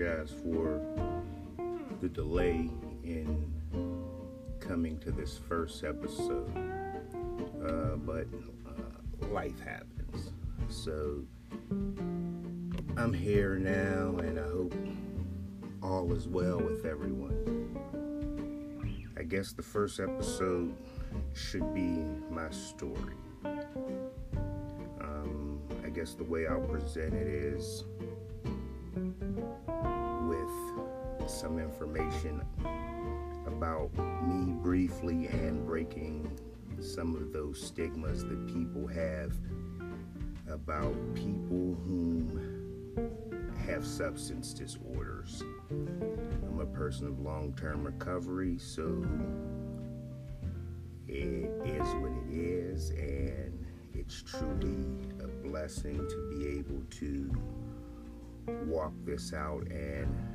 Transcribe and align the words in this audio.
apologize 0.00 0.32
for 0.42 0.80
the 2.00 2.08
delay 2.08 2.70
in 3.04 3.52
coming 4.58 4.98
to 4.98 5.10
this 5.10 5.38
first 5.48 5.84
episode, 5.84 6.50
uh, 7.64 7.96
but 7.96 8.26
uh, 8.66 9.28
life 9.28 9.60
happens. 9.60 10.32
So 10.68 11.22
I'm 12.96 13.12
here 13.12 13.56
now, 13.56 14.16
and 14.18 14.38
I 14.38 14.44
hope 14.44 14.74
all 15.82 16.12
is 16.12 16.28
well 16.28 16.58
with 16.58 16.84
everyone. 16.86 17.76
I 19.18 19.22
guess 19.22 19.52
the 19.52 19.62
first 19.62 20.00
episode 20.00 20.74
should 21.34 21.74
be 21.74 22.04
my 22.30 22.50
story. 22.50 23.16
Um, 25.00 25.60
I 25.84 25.90
guess 25.90 26.14
the 26.14 26.24
way 26.24 26.46
I'll 26.46 26.60
present 26.60 27.12
it 27.14 27.26
is 27.26 27.84
some 31.50 31.58
information 31.58 32.40
about 33.44 33.90
me 34.22 34.52
briefly 34.62 35.26
and 35.26 35.66
breaking 35.66 36.30
some 36.78 37.16
of 37.16 37.32
those 37.32 37.60
stigmas 37.60 38.22
that 38.22 38.46
people 38.46 38.86
have 38.86 39.32
about 40.48 40.94
people 41.12 41.76
whom 41.84 42.86
have 43.66 43.84
substance 43.84 44.54
disorders. 44.54 45.42
I'm 45.70 46.60
a 46.60 46.66
person 46.66 47.08
of 47.08 47.18
long 47.18 47.52
term 47.54 47.82
recovery, 47.82 48.56
so 48.56 49.04
it 51.08 51.50
is 51.64 51.88
what 51.96 52.12
it 52.12 52.32
is, 52.32 52.90
and 52.90 53.66
it's 53.92 54.22
truly 54.22 54.84
a 55.18 55.26
blessing 55.48 55.96
to 55.96 56.30
be 56.30 56.46
able 56.46 56.80
to 56.90 57.28
walk 58.66 58.92
this 59.04 59.32
out 59.32 59.66
and 59.70 60.29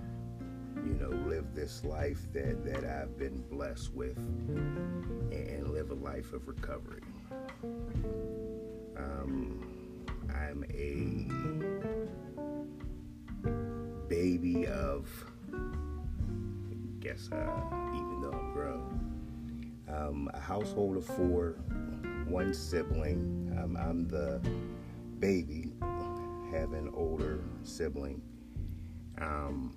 you 0.75 0.97
know 0.99 1.09
live 1.27 1.53
this 1.53 1.83
life 1.83 2.27
that 2.33 2.63
that 2.65 2.83
I've 2.83 3.17
been 3.17 3.43
blessed 3.49 3.93
with 3.93 4.17
and 4.17 5.69
live 5.71 5.91
a 5.91 5.95
life 5.95 6.33
of 6.33 6.47
recovery. 6.47 7.01
Um, 8.97 10.05
I'm 10.33 10.63
a 10.73 11.27
baby 14.07 14.67
of 14.67 15.07
I 15.53 16.75
guess 16.99 17.29
uh, 17.31 17.35
even 17.93 18.21
though 18.21 18.31
I'm 18.37 18.53
grown 18.53 19.05
um, 19.87 20.29
a 20.33 20.39
household 20.39 20.97
of 20.97 21.05
four 21.05 21.57
one 22.27 22.53
sibling. 22.53 23.55
Um, 23.57 23.77
I'm 23.77 24.07
the 24.07 24.41
baby 25.19 25.71
have 26.51 26.73
an 26.73 26.91
older 26.95 27.43
sibling. 27.63 28.21
Um, 29.19 29.75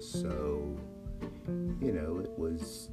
so, 0.00 0.76
you 1.80 1.92
know, 1.92 2.20
it 2.22 2.38
was 2.38 2.90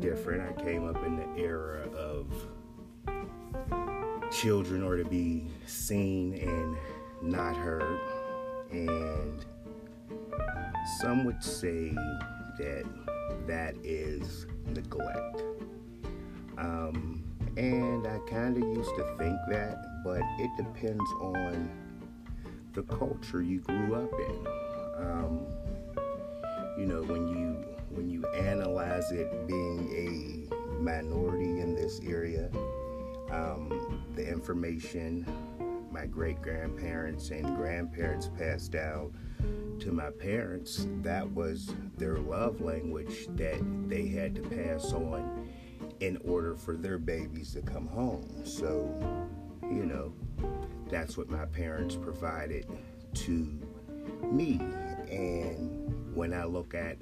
different. 0.00 0.42
I 0.42 0.62
came 0.62 0.88
up 0.88 1.04
in 1.04 1.16
the 1.16 1.42
era 1.42 1.88
of 1.96 2.32
children 4.30 4.82
are 4.82 4.96
to 4.96 5.04
be 5.04 5.46
seen 5.66 6.34
and 6.34 6.76
not 7.22 7.56
heard. 7.56 8.00
And 8.70 9.44
some 11.00 11.24
would 11.24 11.42
say 11.42 11.90
that 12.58 12.84
that 13.46 13.74
is 13.84 14.46
neglect. 14.66 15.42
Um, 16.58 17.24
and 17.56 18.06
I 18.06 18.18
kind 18.28 18.56
of 18.56 18.62
used 18.76 18.94
to 18.96 19.04
think 19.18 19.36
that, 19.50 20.02
but 20.04 20.22
it 20.38 20.50
depends 20.56 21.10
on 21.20 21.70
the 22.72 22.82
culture 22.82 23.42
you 23.42 23.60
grew 23.60 23.94
up 23.94 24.12
in. 24.12 24.46
Um, 24.98 25.46
you 26.76 26.86
know 26.86 27.02
when 27.02 27.28
you 27.28 27.64
when 27.90 28.08
you 28.08 28.24
analyze 28.34 29.10
it 29.12 29.46
being 29.46 30.48
a 30.50 30.82
minority 30.82 31.60
in 31.60 31.74
this 31.74 32.00
area 32.06 32.50
um, 33.30 34.02
the 34.14 34.26
information 34.26 35.26
my 35.90 36.06
great 36.06 36.42
grandparents 36.42 37.30
and 37.30 37.56
grandparents 37.56 38.28
passed 38.36 38.72
down 38.72 39.12
to 39.78 39.92
my 39.92 40.10
parents 40.10 40.86
that 41.02 41.28
was 41.30 41.74
their 41.96 42.18
love 42.18 42.60
language 42.60 43.26
that 43.36 43.60
they 43.88 44.08
had 44.08 44.34
to 44.34 44.42
pass 44.42 44.92
on 44.92 45.48
in 46.00 46.16
order 46.24 46.54
for 46.54 46.76
their 46.76 46.98
babies 46.98 47.52
to 47.52 47.62
come 47.62 47.86
home. 47.86 48.28
So 48.44 48.92
you 49.62 49.86
know 49.86 50.12
that's 50.88 51.16
what 51.16 51.30
my 51.30 51.46
parents 51.46 51.96
provided 51.96 52.66
to 53.14 53.58
me. 54.30 54.60
And 55.10 55.83
when 56.14 56.32
I 56.32 56.44
look 56.44 56.74
at 56.74 56.96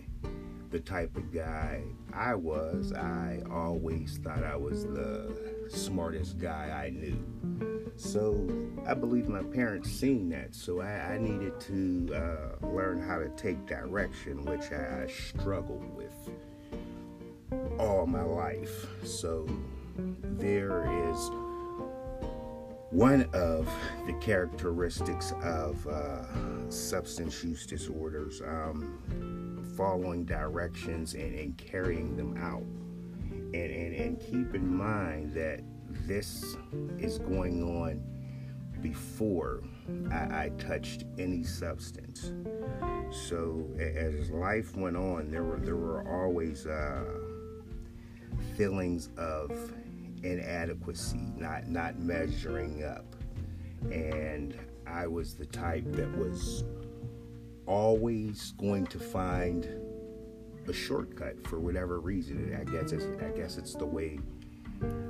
the 0.70 0.80
type 0.80 1.16
of 1.16 1.32
guy 1.32 1.82
I 2.14 2.34
was, 2.34 2.92
I 2.92 3.40
always 3.50 4.18
thought 4.18 4.42
I 4.42 4.56
was 4.56 4.84
the 4.84 5.34
smartest 5.68 6.38
guy 6.38 6.84
I 6.84 6.90
knew. 6.90 7.18
So 7.96 8.48
I 8.86 8.94
believe 8.94 9.28
my 9.28 9.42
parents 9.42 9.90
seen 9.90 10.30
that. 10.30 10.54
So 10.54 10.80
I, 10.80 11.14
I 11.14 11.18
needed 11.18 11.60
to 11.60 12.14
uh, 12.14 12.66
learn 12.66 13.00
how 13.00 13.18
to 13.18 13.28
take 13.30 13.66
direction, 13.66 14.44
which 14.44 14.72
I, 14.72 15.04
I 15.04 15.06
struggled 15.08 15.94
with 15.94 16.30
all 17.78 18.06
my 18.06 18.22
life. 18.22 18.86
So 19.04 19.46
there 20.22 20.84
is 21.10 21.30
one 22.92 23.26
of 23.32 23.66
the 24.06 24.12
characteristics 24.20 25.32
of 25.42 25.86
uh, 25.86 26.70
substance 26.70 27.42
use 27.42 27.66
disorders 27.66 28.42
um, 28.42 29.64
following 29.76 30.26
directions 30.26 31.14
and, 31.14 31.34
and, 31.34 31.56
carrying 31.56 32.14
them 32.19 32.36
out. 32.36 32.62
And, 33.54 33.54
and, 33.54 33.94
and 33.94 34.20
keep 34.20 34.54
in 34.54 34.76
mind 34.76 35.32
that 35.32 35.62
this 36.06 36.56
is 36.98 37.19
going 37.19 37.62
on 37.62 38.03
before 38.82 39.62
I, 40.10 40.44
I 40.44 40.50
touched 40.59 41.04
any 41.19 41.44
substance. 41.44 42.32
So 43.10 43.66
as 43.78 44.30
life 44.30 44.76
went 44.76 44.97
on 44.97 45.30
there 45.30 45.44
were 45.44 45.59
there 45.59 45.76
were 45.76 46.06
always 46.09 46.66
uh, 46.66 47.04
feelings 48.56 49.09
of 49.16 49.50
inadequacy, 50.22 51.33
not 51.37 51.69
not 51.69 51.99
measuring 51.99 52.84
up. 52.84 53.16
And 53.91 54.59
I 54.87 55.06
was 55.06 55.34
the 55.34 55.47
type 55.47 55.84
that 55.93 56.16
was 56.16 56.65
always 57.66 58.53
going 58.53 58.87
to 58.87 58.99
find 58.99 59.69
a 60.69 60.72
shortcut 60.72 61.47
for 61.47 61.59
whatever 61.59 62.00
reason. 62.00 62.56
I 62.59 62.65
guess 62.71 62.93
it's, 62.93 63.06
I 63.22 63.37
guess 63.37 63.59
it's 63.59 63.75
the 63.75 63.87
way 63.87 64.19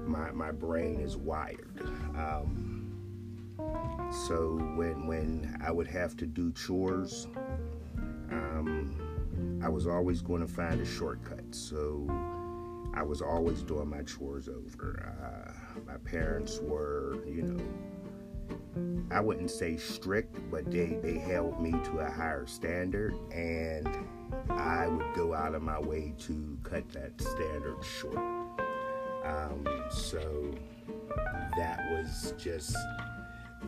my 0.06 0.30
my 0.32 0.50
brain 0.50 1.00
is 1.00 1.16
wired. 1.16 1.80
Um, 2.16 2.82
so 4.26 4.56
when 4.76 5.06
when 5.06 5.58
I 5.64 5.70
would 5.70 5.88
have 5.88 6.16
to 6.18 6.26
do 6.26 6.52
chores, 6.52 7.26
um, 8.30 9.60
I 9.62 9.68
was 9.68 9.86
always 9.86 10.22
going 10.22 10.40
to 10.40 10.52
find 10.52 10.80
a 10.80 10.86
shortcut. 10.86 11.44
So 11.50 12.06
I 12.94 13.02
was 13.02 13.22
always 13.22 13.62
doing 13.62 13.88
my 13.88 14.02
chores 14.02 14.48
over. 14.48 15.14
Uh, 15.22 15.80
my 15.86 15.96
parents 15.98 16.60
were, 16.60 17.18
you 17.26 17.42
know, 17.42 17.64
I 19.10 19.20
wouldn't 19.20 19.50
say 19.50 19.76
strict, 19.76 20.36
but 20.50 20.70
they, 20.70 20.98
they 21.02 21.18
held 21.18 21.60
me 21.60 21.72
to 21.72 21.98
a 21.98 22.10
higher 22.10 22.46
standard, 22.46 23.14
and 23.32 23.88
I 24.50 24.88
would 24.88 25.14
go 25.14 25.34
out 25.34 25.54
of 25.54 25.62
my 25.62 25.78
way 25.78 26.14
to 26.20 26.58
cut 26.62 26.88
that 26.92 27.20
standard 27.20 27.82
short. 27.82 28.16
Um, 29.24 29.66
so 29.90 30.54
that 31.56 31.80
was 31.92 32.34
just 32.38 32.76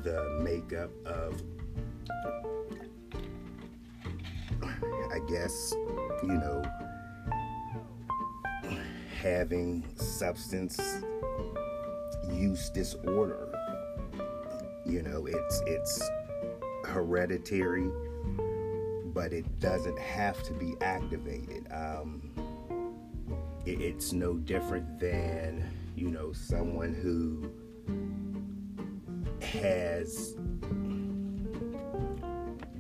the 0.02 0.38
makeup 0.42 0.90
of, 1.06 1.42
I 4.62 5.18
guess, 5.28 5.72
you 6.22 6.34
know, 6.34 6.62
having 9.24 9.82
substance 9.96 10.78
use 12.30 12.68
disorder. 12.68 13.48
You 14.84 15.00
know, 15.00 15.24
it's 15.26 15.62
it's 15.66 16.10
hereditary, 16.84 17.90
but 19.14 19.32
it 19.32 19.46
doesn't 19.60 19.98
have 19.98 20.42
to 20.42 20.52
be 20.52 20.74
activated. 20.82 21.66
Um, 21.72 22.30
it, 23.64 23.80
it's 23.80 24.12
no 24.12 24.34
different 24.34 25.00
than 25.00 25.64
you 25.96 26.10
know 26.10 26.34
someone 26.34 26.92
who 26.92 27.50
has 29.40 30.36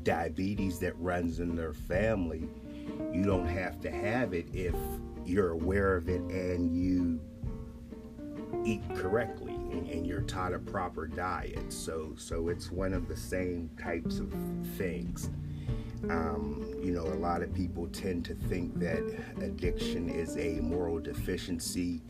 diabetes 0.02 0.78
that 0.80 0.92
runs 0.98 1.40
in 1.40 1.56
their 1.56 1.72
family. 1.72 2.46
You 3.14 3.22
don't 3.24 3.46
have 3.46 3.80
to 3.80 3.90
have 3.90 4.34
it 4.34 4.46
if 4.52 4.74
you're 5.26 5.50
aware 5.50 5.96
of 5.96 6.08
it 6.08 6.20
and 6.22 6.74
you 6.76 7.20
eat 8.64 8.82
correctly 8.94 9.54
and, 9.54 9.88
and, 9.88 10.06
you're 10.06 10.22
taught 10.22 10.54
a 10.54 10.58
proper 10.58 11.06
diet 11.06 11.72
so 11.72 12.14
so 12.16 12.48
it's 12.48 12.70
one 12.70 12.94
of 12.94 13.08
the 13.08 13.16
same 13.16 13.68
types 13.78 14.20
of 14.20 14.32
things 14.76 15.30
Um, 16.10 16.66
you 16.82 16.92
know, 16.92 17.04
a 17.04 17.16
lot 17.16 17.42
of 17.42 17.54
people 17.54 17.86
tend 17.88 18.24
to 18.26 18.34
think 18.34 18.78
that 18.78 19.02
addiction 19.40 20.10
is 20.10 20.36
a 20.36 20.60
moral 20.60 20.98
deficiency. 20.98 22.02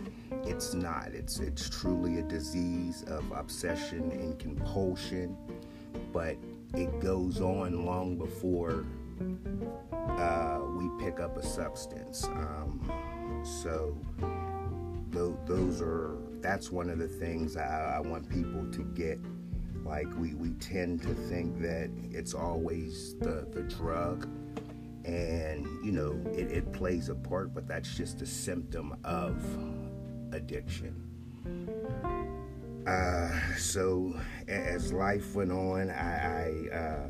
It's 0.44 0.74
not. 0.74 1.08
It's 1.12 1.38
it's 1.38 1.68
truly 1.68 2.18
a 2.18 2.22
disease 2.22 3.04
of 3.06 3.30
obsession 3.32 4.10
and 4.10 4.38
compulsion, 4.38 5.36
but 6.12 6.36
it 6.74 7.00
goes 7.00 7.40
on 7.40 7.86
long 7.86 8.18
before 8.18 8.84
uh, 9.92 10.60
we 10.76 11.04
pick 11.04 11.20
up 11.20 11.36
a 11.36 11.42
substance. 11.46 12.24
Um, 12.24 12.90
so 13.44 13.96
th- 15.12 15.34
those 15.46 15.80
are 15.80 16.16
that's 16.40 16.70
one 16.70 16.90
of 16.90 16.98
the 16.98 17.08
things 17.08 17.56
I, 17.56 17.96
I 17.96 18.00
want 18.00 18.28
people 18.28 18.66
to 18.70 18.84
get. 18.94 19.18
Like 19.84 20.06
we, 20.18 20.34
we 20.34 20.50
tend 20.54 21.02
to 21.02 21.14
think 21.14 21.60
that 21.60 21.90
it's 22.10 22.34
always 22.34 23.14
the, 23.20 23.46
the 23.50 23.62
drug. 23.62 24.28
And 25.04 25.66
you 25.84 25.92
know 25.92 26.18
it, 26.32 26.50
it 26.50 26.72
plays 26.72 27.10
a 27.10 27.14
part 27.14 27.52
but 27.52 27.68
that's 27.68 27.94
just 27.94 28.22
a 28.22 28.26
symptom 28.26 28.96
of 29.04 29.36
addiction. 30.32 31.00
Uh, 32.86 33.30
so 33.56 34.18
as 34.48 34.92
life 34.92 35.34
went 35.34 35.50
on 35.50 35.90
i, 35.90 36.68
I 36.70 36.76
uh, 36.76 37.06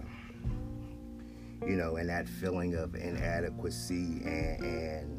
you 1.67 1.77
know 1.77 1.97
and 1.97 2.09
that 2.09 2.29
feeling 2.29 2.75
of 2.75 2.95
inadequacy 2.95 4.23
and, 4.25 4.65
and 4.65 5.14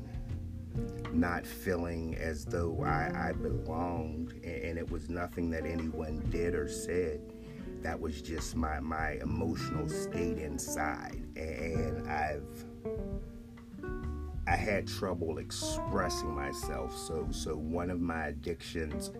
not 1.15 1.45
feeling 1.45 2.15
as 2.15 2.45
though 2.45 2.83
I, 2.83 3.29
I 3.29 3.31
belonged 3.31 4.33
and, 4.43 4.63
and, 4.63 4.77
it 4.77 4.89
was 4.89 5.09
nothing 5.09 5.49
that 5.51 5.65
anyone 5.65 6.25
did 6.29 6.53
or 6.53 6.67
said. 6.67 7.21
That 7.81 7.99
was 7.99 8.21
just 8.21 8.55
my 8.55 8.79
my 8.79 9.11
emotional 9.21 9.87
state 9.87 10.39
inside 10.39 11.23
and 11.35 12.07
I've 12.09 12.65
I 14.47 14.55
had 14.55 14.87
trouble 14.87 15.37
expressing 15.37 16.33
myself. 16.33 16.95
So 16.97 17.27
so 17.31 17.55
one 17.55 17.89
of 17.89 18.01
my 18.01 18.27
addictions 18.27 19.11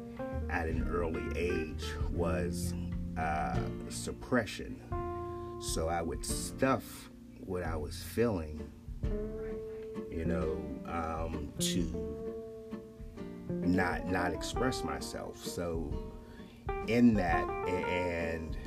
at 0.50 0.68
an 0.68 0.88
early 0.90 1.26
age 1.38 1.84
was 2.12 2.74
uh, 3.18 3.58
suppression. 3.90 4.80
So 5.60 5.88
I 5.88 6.02
would 6.02 6.26
stuff 6.26 7.10
what 7.40 7.64
I 7.64 7.76
was 7.76 8.02
feeling 8.02 8.68
you 10.16 10.26
know 10.26 10.58
um, 10.88 11.52
to 11.60 11.84
not 13.50 14.08
not 14.08 14.34
express 14.34 14.84
myself 14.84 15.44
so 15.44 15.92
in 16.88 17.14
that 17.14 17.48
and 17.68 18.58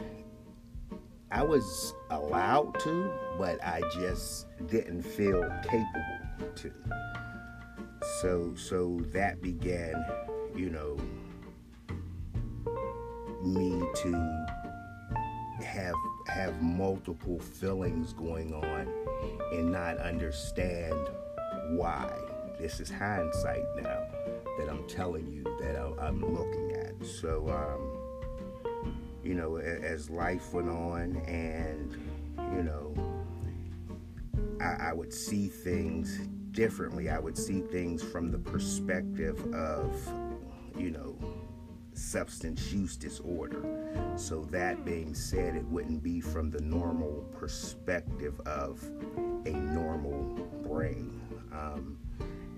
I 1.30 1.42
was 1.42 1.94
allowed 2.10 2.80
to, 2.80 3.12
but 3.36 3.62
I 3.62 3.82
just 3.92 4.46
didn't 4.66 5.02
feel 5.02 5.42
capable 5.62 6.52
to. 6.56 6.72
So 8.20 8.54
so 8.56 8.98
that 9.12 9.42
began, 9.42 10.04
you 10.56 10.70
know, 10.70 10.96
me 13.44 13.86
to 14.02 14.46
have 15.62 15.94
have 16.28 16.62
multiple 16.62 17.38
feelings 17.38 18.14
going 18.14 18.54
on 18.54 18.88
and 19.52 19.70
not 19.70 19.98
understand 19.98 20.96
why. 21.70 22.12
This 22.58 22.80
is 22.80 22.90
hindsight 22.90 23.62
now 23.76 24.02
that 24.58 24.68
I'm 24.68 24.86
telling 24.88 25.30
you 25.30 25.44
that 25.60 25.76
I'm 26.00 26.20
looking 26.20 26.72
at. 26.72 27.06
So 27.06 27.48
um, 27.48 27.98
you 29.22 29.34
know, 29.34 29.56
as 29.56 30.10
life 30.10 30.52
went 30.52 30.68
on, 30.68 31.16
and 31.26 31.92
you 32.56 32.62
know, 32.62 32.94
I, 34.60 34.88
I 34.90 34.92
would 34.92 35.12
see 35.12 35.48
things 35.48 36.18
differently. 36.52 37.08
I 37.10 37.18
would 37.18 37.36
see 37.36 37.60
things 37.60 38.02
from 38.02 38.30
the 38.30 38.38
perspective 38.38 39.38
of, 39.54 39.94
you 40.76 40.90
know, 40.90 41.16
substance 41.92 42.72
use 42.72 42.96
disorder. 42.96 43.62
So, 44.16 44.44
that 44.46 44.84
being 44.84 45.14
said, 45.14 45.56
it 45.56 45.64
wouldn't 45.66 46.02
be 46.02 46.20
from 46.20 46.50
the 46.50 46.60
normal 46.60 47.24
perspective 47.38 48.40
of 48.46 48.82
a 49.46 49.50
normal 49.50 50.48
brain. 50.66 51.17
Um, 51.58 51.98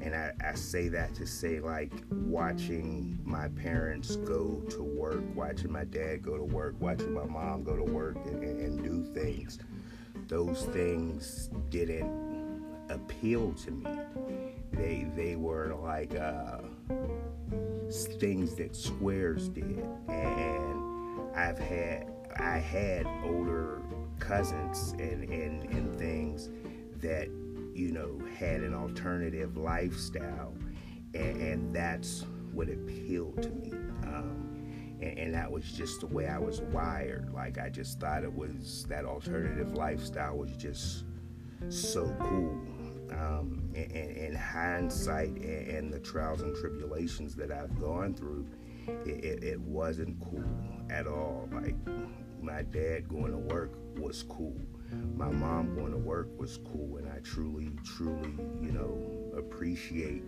and 0.03 0.15
I, 0.15 0.33
I, 0.43 0.55
say 0.55 0.89
that 0.89 1.15
to 1.17 1.27
say, 1.27 1.61
like, 1.61 1.93
watching 2.11 3.19
my 3.25 3.49
parents 3.49 4.17
go 4.17 4.63
to 4.71 4.83
work, 4.83 5.23
watching 5.35 5.71
my 5.71 5.85
dad 5.85 6.23
go 6.23 6.37
to 6.39 6.43
work, 6.43 6.75
watching 6.81 7.13
my 7.13 7.25
mom 7.25 7.63
go 7.65 7.77
to 7.77 7.85
work 7.85 8.17
and, 8.27 8.43
and, 8.43 8.61
and 8.61 8.83
do 8.83 9.05
things, 9.13 9.59
those 10.27 10.65
things 10.67 11.51
didn't 11.69 12.65
appeal 12.89 13.53
to 13.53 13.71
me. 13.71 14.01
They, 14.73 15.07
they 15.15 15.37
were 15.37 15.75
like 15.75 16.15
uh, 16.15 16.59
things 18.19 18.55
that 18.55 18.75
squares 18.75 19.49
did. 19.49 19.85
And 20.09 21.21
I've 21.35 21.59
had, 21.59 22.11
I 22.39 22.57
had 22.59 23.07
older 23.25 23.83
cousins 24.19 24.93
and, 24.99 25.25
and, 25.25 25.65
and 25.65 25.99
things 25.99 26.49
that 27.01 27.29
you 27.81 27.93
know, 27.93 28.21
had 28.39 28.61
an 28.61 28.75
alternative 28.75 29.57
lifestyle, 29.57 30.53
and, 31.15 31.41
and 31.41 31.75
that's 31.75 32.27
what 32.53 32.69
appealed 32.69 33.43
to 33.43 33.49
me. 33.49 33.73
Um, 34.03 34.99
and, 35.01 35.19
and, 35.19 35.35
that 35.35 35.51
was 35.51 35.65
just 35.65 36.01
the 36.01 36.07
way 36.07 36.29
I 36.29 36.39
was 36.39 36.61
wired. 36.61 37.33
Like 37.33 37.59
I 37.59 37.71
just 37.71 37.99
thought 37.99 38.23
it 38.23 38.33
was 38.33 38.85
that 38.91 39.07
alternative 39.07 39.73
lifestyle 39.73 40.37
was 40.37 40.51
just 40.57 41.05
so 41.71 42.15
cool. 42.21 42.61
Um, 43.19 43.71
and, 43.75 43.91
in 43.93 44.35
hindsight, 44.35 45.31
and, 45.31 45.91
the 45.91 46.01
trials 46.01 46.43
and 46.43 46.55
tribulations 46.57 47.35
that 47.37 47.51
I've 47.51 47.81
gone 47.81 48.13
through, 48.15 48.47
it, 49.07 49.25
it, 49.25 49.45
it 49.45 49.61
wasn't 49.61 50.21
cool 50.21 50.45
at 50.91 51.07
all. 51.07 51.49
Like 51.51 51.77
my 52.43 52.61
dad 52.63 53.09
going 53.09 53.33
to 53.33 53.39
work 53.39 53.73
was 53.97 54.23
cool 54.23 54.61
my 55.15 55.31
mom 55.31 55.75
going 55.75 55.93
to 55.93 55.99
work 55.99 56.29
was 56.39 56.59
cool, 56.73 56.97
and 56.97 57.09
I 57.09 57.19
truly, 57.21 57.71
truly, 57.85 58.33
you 58.61 58.73
know, 58.73 59.33
appreciate, 59.37 60.23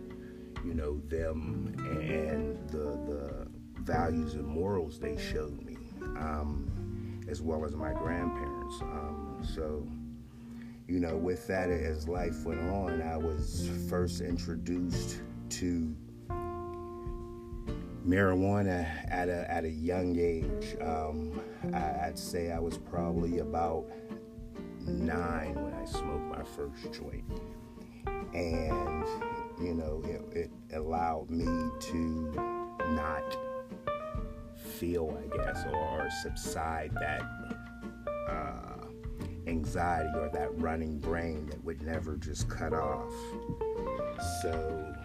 you 0.63 0.73
know, 0.73 1.01
them 1.07 1.75
and 1.79 2.69
the 2.69 2.97
the 3.07 3.47
values 3.81 4.35
and 4.35 4.45
morals 4.45 4.99
they 4.99 5.17
showed 5.17 5.61
me, 5.63 5.77
um, 6.17 7.21
as 7.27 7.41
well 7.41 7.65
as 7.65 7.75
my 7.75 7.91
grandparents. 7.93 8.81
Um, 8.81 9.39
so, 9.43 9.87
you 10.87 10.99
know, 10.99 11.17
with 11.17 11.47
that, 11.47 11.69
as 11.69 12.07
life 12.07 12.45
went 12.45 12.61
on, 12.69 13.01
I 13.01 13.17
was 13.17 13.69
first 13.89 14.21
introduced 14.21 15.21
to 15.49 15.95
marijuana 18.07 18.85
at 19.09 19.29
a 19.29 19.49
at 19.51 19.63
a 19.65 19.69
young 19.69 20.17
age. 20.19 20.75
Um, 20.81 21.39
I, 21.73 22.07
would 22.07 22.19
say 22.19 22.51
I 22.51 22.59
was 22.59 22.77
probably 22.77 23.39
about 23.39 23.85
nine 24.87 25.55
when 25.55 25.73
I 25.73 25.85
smoked 25.85 26.29
my 26.29 26.43
first 26.43 26.91
joint. 26.93 27.23
And, 28.33 29.05
you 29.61 29.73
know, 29.75 30.01
it, 30.05 30.21
it 30.35 30.51
allowed 30.75 31.29
me 31.29 31.45
to 31.79 32.31
not 32.89 33.37
feel, 34.55 35.17
I 35.23 35.37
guess, 35.37 35.63
or, 35.71 36.09
subside 36.21 36.91
that 36.95 37.21
uh, 38.29 38.87
anxiety 39.47 40.09
or 40.15 40.29
that 40.33 40.49
running 40.59 40.99
brain 40.99 41.45
that 41.47 41.63
would 41.63 41.81
never 41.81 42.17
just 42.17 42.49
cut 42.49 42.73
off. 42.73 43.11
So 44.41 44.95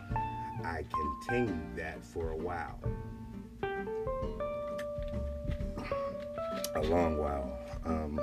I 0.65 0.85
continued 1.27 1.77
that 1.77 2.05
for 2.05 2.31
a 2.31 2.37
while. 2.37 2.81
A 6.75 6.83
long 6.83 7.19
while. 7.19 7.59
Um, 7.85 8.21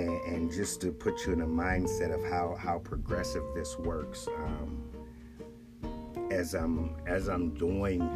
and, 0.00 0.34
and, 0.34 0.52
just 0.52 0.80
to 0.80 0.92
put 0.92 1.26
you 1.26 1.32
in 1.32 1.42
a 1.42 1.46
mindset 1.46 2.14
of 2.14 2.22
how, 2.30 2.56
how 2.58 2.78
progressive 2.78 3.42
this 3.54 3.78
works 3.78 4.28
um, 4.38 4.82
as 6.30 6.54
I'm 6.54 6.96
as 7.06 7.28
I'm 7.28 7.50
doing 7.54 8.08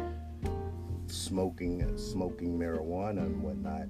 smoking 1.07 1.97
smoking 1.97 2.57
marijuana 2.57 3.25
and 3.25 3.41
whatnot 3.41 3.87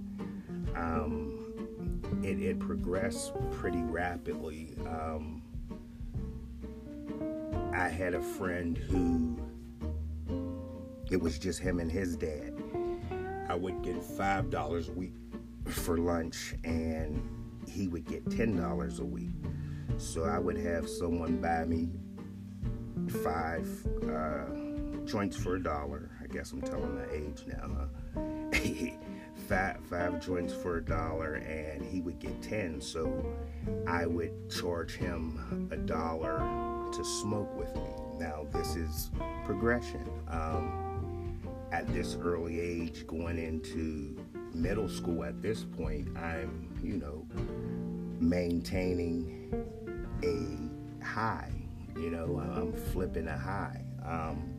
um, 0.75 1.45
it, 2.23 2.41
it, 2.41 2.59
progressed 2.59 3.33
pretty 3.51 3.81
rapidly. 3.81 4.73
Um, 4.85 5.41
I 7.73 7.87
had 7.87 8.13
a 8.13 8.21
friend 8.21 8.77
who 8.77 9.37
it 11.11 11.21
was 11.21 11.39
just 11.39 11.59
him 11.59 11.79
and 11.79 11.91
his 11.91 12.15
dad. 12.15 12.53
I 13.47 13.55
would 13.55 13.81
get 13.83 14.03
five 14.03 14.49
dollars 14.49 14.89
a 14.89 14.93
week 14.93 15.13
for 15.65 15.97
lunch 15.97 16.55
and 16.63 17.21
he 17.67 17.87
would 17.87 18.05
get 18.05 18.25
$10 18.25 18.99
a 18.99 19.05
week. 19.05 19.29
So 19.97 20.23
I 20.23 20.39
would 20.39 20.57
have 20.57 20.89
someone 20.89 21.37
buy 21.37 21.65
me 21.65 21.89
five 23.23 23.67
uh, 24.09 24.45
joints 25.05 25.37
for 25.37 25.55
a 25.55 25.63
dollar. 25.63 26.11
I 26.21 26.27
guess 26.27 26.51
I'm 26.51 26.61
telling 26.61 26.95
my 26.95 27.05
age 27.13 27.43
now, 27.47 27.87
huh? 28.15 28.51
five 29.47 29.77
five 29.89 30.25
joints 30.25 30.53
for 30.53 30.77
a 30.77 30.83
dollar 30.83 31.35
and 31.35 31.83
he 31.83 32.01
would 32.01 32.17
get 32.19 32.41
10 32.41 32.81
so 32.81 33.25
i 33.85 34.05
would 34.05 34.49
charge 34.49 34.95
him 34.95 35.69
a 35.71 35.77
dollar 35.77 36.39
to 36.91 37.03
smoke 37.03 37.53
with 37.55 37.73
me 37.75 37.89
now 38.17 38.47
this 38.53 38.75
is 38.75 39.11
progression 39.45 40.03
um, 40.29 41.37
at 41.71 41.85
this 41.93 42.17
early 42.19 42.59
age 42.59 43.05
going 43.05 43.37
into 43.37 44.17
middle 44.55 44.89
school 44.89 45.23
at 45.23 45.41
this 45.41 45.63
point 45.63 46.07
i'm 46.17 46.69
you 46.83 46.97
know 46.97 47.25
maintaining 48.19 49.51
a 50.23 51.03
high 51.05 51.51
you 51.95 52.09
know 52.09 52.41
i'm 52.55 52.73
flipping 52.73 53.27
a 53.27 53.37
high 53.37 53.81
um, 54.05 54.55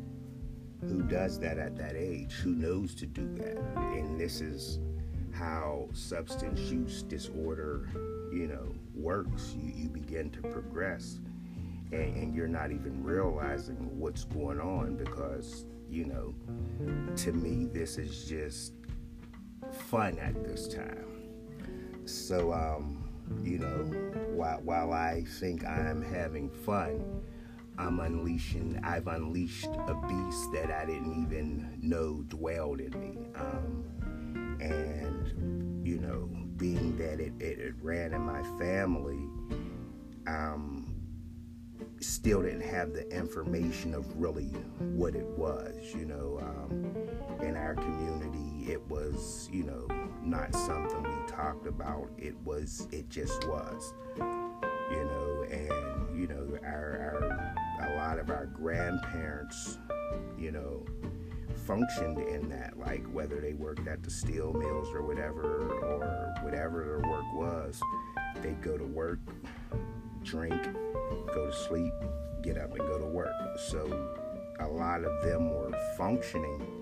who 0.81 1.03
does 1.03 1.39
that 1.41 1.59
at 1.59 1.77
that 1.77 1.95
age? 1.97 2.33
Who 2.35 2.51
knows 2.51 2.95
to 2.97 3.07
do 3.07 3.27
that? 3.37 3.57
And 3.77 4.21
this 4.21 4.41
is 4.41 4.79
how 5.33 5.89
substance 5.93 6.61
use 6.61 7.03
disorder, 7.03 7.89
you 8.33 8.47
know, 8.47 8.75
works. 8.95 9.55
You, 9.59 9.73
you 9.75 9.89
begin 9.89 10.31
to 10.31 10.41
progress 10.43 11.21
and, 11.93 12.17
and 12.17 12.35
you're 12.35 12.49
not 12.49 12.73
even 12.73 13.03
realizing 13.03 13.77
what's 13.99 14.25
going 14.25 14.61
on 14.61 14.97
because, 14.97 15.65
you 15.89 16.05
know, 16.05 16.35
to 17.17 17.33
me, 17.33 17.67
this 17.67 17.99
is 17.99 18.25
just 18.29 18.75
fun 19.73 20.19
at 20.19 20.45
this 20.45 20.69
time. 20.69 21.05
So, 22.05 22.53
um, 22.53 23.09
you 23.43 23.59
know, 23.59 23.85
while, 24.35 24.61
while 24.63 24.93
I 24.93 25.25
think 25.41 25.65
I'm 25.65 26.03
having 26.03 26.51
fun, 26.51 27.23
I'm 27.79 28.01
unleashing, 28.01 28.81
I've 28.83 29.07
unleashed 29.07 29.67
a 29.67 29.95
beast 30.09 30.53
that 30.55 30.71
I 30.71 30.87
didn't 30.87 31.23
even 31.23 31.79
know 31.83 32.23
dwelled 32.29 32.81
in 32.81 32.99
me. 32.99 33.19
Um, 33.35 33.85
and, 34.61 35.87
you 35.87 35.99
know, 35.99 36.29
being 36.57 36.97
that 36.97 37.21
it, 37.21 37.33
it, 37.39 37.59
it 37.59 37.75
ran 37.83 38.15
in 38.15 38.23
my 38.23 38.43
family, 38.59 39.29
um, 40.27 40.95
still 42.01 42.43
didn't 42.43 42.63
have 42.63 42.93
the 42.93 43.09
information 43.15 43.95
of 43.95 44.17
really 44.17 44.47
what 44.79 45.15
it 45.15 45.27
was, 45.27 45.75
you 45.95 46.07
know. 46.07 46.39
Um, 46.41 46.97
in 47.43 47.57
our 47.57 47.75
community, 47.75 48.46
it 48.67 48.83
was, 48.91 49.49
you 49.53 49.63
know, 49.63 49.87
not 50.23 50.55
something 50.55 51.03
we 51.03 51.27
talked 51.27 51.67
about. 51.67 52.11
It 52.19 52.37
was, 52.45 52.89
it 52.91 53.09
just 53.09 53.47
was, 53.49 53.95
you 54.17 55.05
know, 55.05 55.47
and, 55.51 56.21
you 56.21 56.27
know, 56.27 56.59
our, 56.65 57.55
our 57.81 57.89
a 57.89 57.97
lot 57.97 58.19
of 58.19 58.31
our 58.31 58.47
grandparents, 58.47 59.79
you 60.37 60.51
know, 60.51 60.85
functioned 61.67 62.19
in 62.19 62.49
that, 62.49 62.77
like 62.79 63.05
whether 63.13 63.41
they 63.41 63.53
worked 63.53 63.87
at 63.87 64.03
the 64.03 64.11
steel 64.11 64.53
mills 64.53 64.89
or 64.93 65.03
whatever, 65.03 65.69
or 65.83 66.35
whatever 66.43 66.85
their 66.85 67.11
work 67.11 67.25
was, 67.35 67.81
they'd 68.43 68.61
go 68.63 68.77
to 68.77 68.85
work, 68.85 69.21
drink, 70.25 70.61
go 71.33 71.47
to 71.47 71.53
sleep, 71.53 71.93
get 72.43 72.59
up 72.59 72.71
and 72.71 72.81
go 72.81 72.99
to 72.99 73.07
work. 73.07 73.33
So 73.59 74.09
a 74.59 74.67
lot 74.67 75.05
of 75.05 75.23
them 75.23 75.51
were 75.51 75.73
functioning 75.97 76.76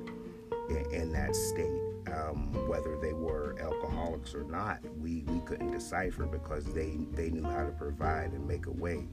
in, 0.68 1.12
that 1.12 1.34
state. 1.34 1.80
Um, 2.06 2.52
whether 2.68 2.96
they 3.00 3.12
were 3.12 3.56
alcoholics 3.60 4.34
or 4.34 4.44
not, 4.44 4.78
we, 4.98 5.24
we 5.26 5.40
couldn't 5.40 5.72
decipher 5.72 6.26
because 6.26 6.64
they, 6.66 6.98
they 7.12 7.30
knew 7.30 7.42
how 7.42 7.64
to 7.64 7.72
provide 7.72 8.32
and 8.32 8.46
make 8.46 8.66
a 8.66 8.70
way. 8.70 9.06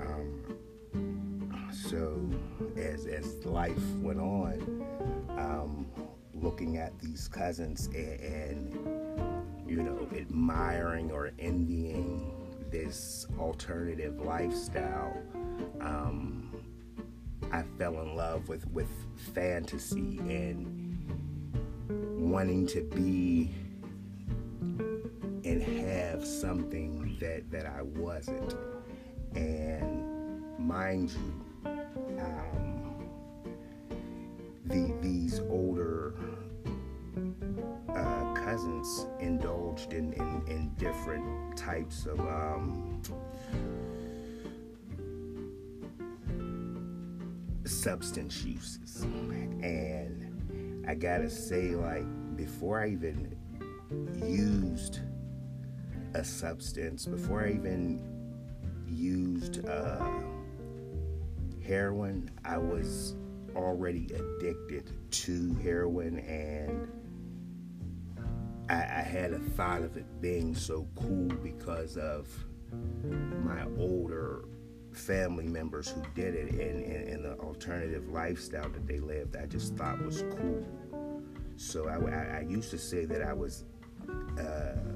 Um, 0.00 0.58
so 1.72 2.20
as 2.76 3.06
as 3.06 3.44
life 3.44 3.78
went 3.96 4.20
on, 4.20 4.86
um, 5.30 5.86
looking 6.34 6.76
at 6.76 6.98
these 6.98 7.28
cousins 7.28 7.86
and, 7.88 8.20
and 8.20 9.68
you 9.68 9.82
know 9.82 10.08
admiring 10.16 11.10
or 11.10 11.32
envying 11.38 12.32
this 12.70 13.26
alternative 13.38 14.20
lifestyle, 14.20 15.16
um, 15.80 16.49
I 17.52 17.62
fell 17.78 18.00
in 18.00 18.16
love 18.16 18.48
with 18.48 18.66
with 18.68 18.88
fantasy 19.34 20.18
and 20.18 20.90
wanting 21.88 22.66
to 22.68 22.82
be 22.82 23.50
and 25.44 25.62
have 25.62 26.24
something 26.24 27.16
that 27.20 27.50
that 27.50 27.66
I 27.66 27.82
wasn't. 27.82 28.54
And 29.34 30.58
mind 30.58 31.10
you, 31.12 31.70
um, 32.18 33.08
the, 34.66 34.94
these 35.00 35.40
older 35.48 36.14
uh, 37.94 38.34
cousins 38.34 39.06
indulged 39.20 39.92
in, 39.92 40.12
in, 40.12 40.42
in, 40.48 40.74
different 40.78 41.56
types 41.56 42.06
of 42.06 42.20
um, 42.20 43.02
substance 47.80 48.44
uses. 48.44 49.02
And 49.62 50.84
I 50.86 50.94
gotta 50.94 51.30
say, 51.30 51.70
like, 51.70 52.04
before 52.36 52.80
I 52.80 52.90
even 52.90 53.36
used 54.22 55.00
a 56.14 56.22
substance, 56.22 57.06
before 57.06 57.44
I 57.44 57.52
even 57.52 58.06
used 58.86 59.66
uh, 59.66 60.04
heroin, 61.64 62.30
I 62.44 62.58
was 62.58 63.16
already 63.56 64.06
addicted 64.12 64.92
to 65.10 65.54
heroin 65.62 66.18
and 66.20 66.88
I, 68.68 68.74
I, 68.74 69.02
had 69.02 69.32
a 69.32 69.40
thought 69.40 69.82
of 69.82 69.96
it 69.96 70.06
being 70.20 70.54
so 70.54 70.86
cool 70.94 71.26
because 71.42 71.96
of 71.96 72.28
my 73.44 73.64
older 73.76 74.44
family 74.92 75.46
members 75.46 75.88
who 75.88 76.02
did 76.14 76.34
it 76.34 76.50
and, 76.50 76.84
and, 76.84 77.08
and 77.08 77.24
the 77.24 77.38
alternative 77.38 78.08
lifestyle 78.08 78.68
that 78.68 78.86
they 78.86 78.98
lived 78.98 79.36
I 79.36 79.46
just 79.46 79.76
thought 79.76 80.04
was 80.04 80.24
cool. 80.38 80.66
So 81.56 81.88
I, 81.88 81.96
I, 81.96 82.38
I 82.38 82.40
used 82.48 82.70
to 82.70 82.78
say 82.78 83.04
that 83.04 83.22
I 83.22 83.32
was 83.32 83.64
uh, 84.38 84.90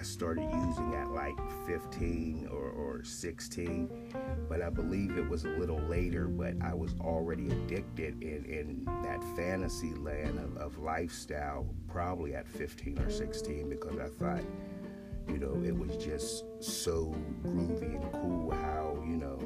I 0.00 0.02
started 0.02 0.50
using 0.50 0.94
at 0.94 1.10
like 1.10 1.36
15 1.66 2.48
or, 2.50 2.70
or 2.70 3.04
16, 3.04 3.90
but 4.48 4.62
I 4.62 4.70
believe 4.70 5.18
it 5.18 5.28
was 5.28 5.44
a 5.44 5.48
little 5.48 5.80
later. 5.80 6.26
But 6.26 6.54
I 6.62 6.72
was 6.72 6.94
already 7.02 7.48
addicted 7.48 8.22
in, 8.22 8.46
in 8.46 8.84
that 9.02 9.22
fantasy 9.36 9.92
land 9.94 10.38
of, 10.38 10.56
of 10.56 10.78
lifestyle, 10.78 11.66
probably 11.86 12.34
at 12.34 12.48
15 12.48 12.98
or 12.98 13.10
16, 13.10 13.68
because 13.68 13.98
I 13.98 14.08
thought, 14.08 14.42
you 15.28 15.38
know, 15.38 15.62
it 15.64 15.76
was 15.76 15.96
just 15.96 16.44
so 16.60 17.14
groovy 17.44 18.00
and 18.00 18.12
cool 18.12 18.50
how, 18.50 18.96
you 19.06 19.16
know, 19.16 19.38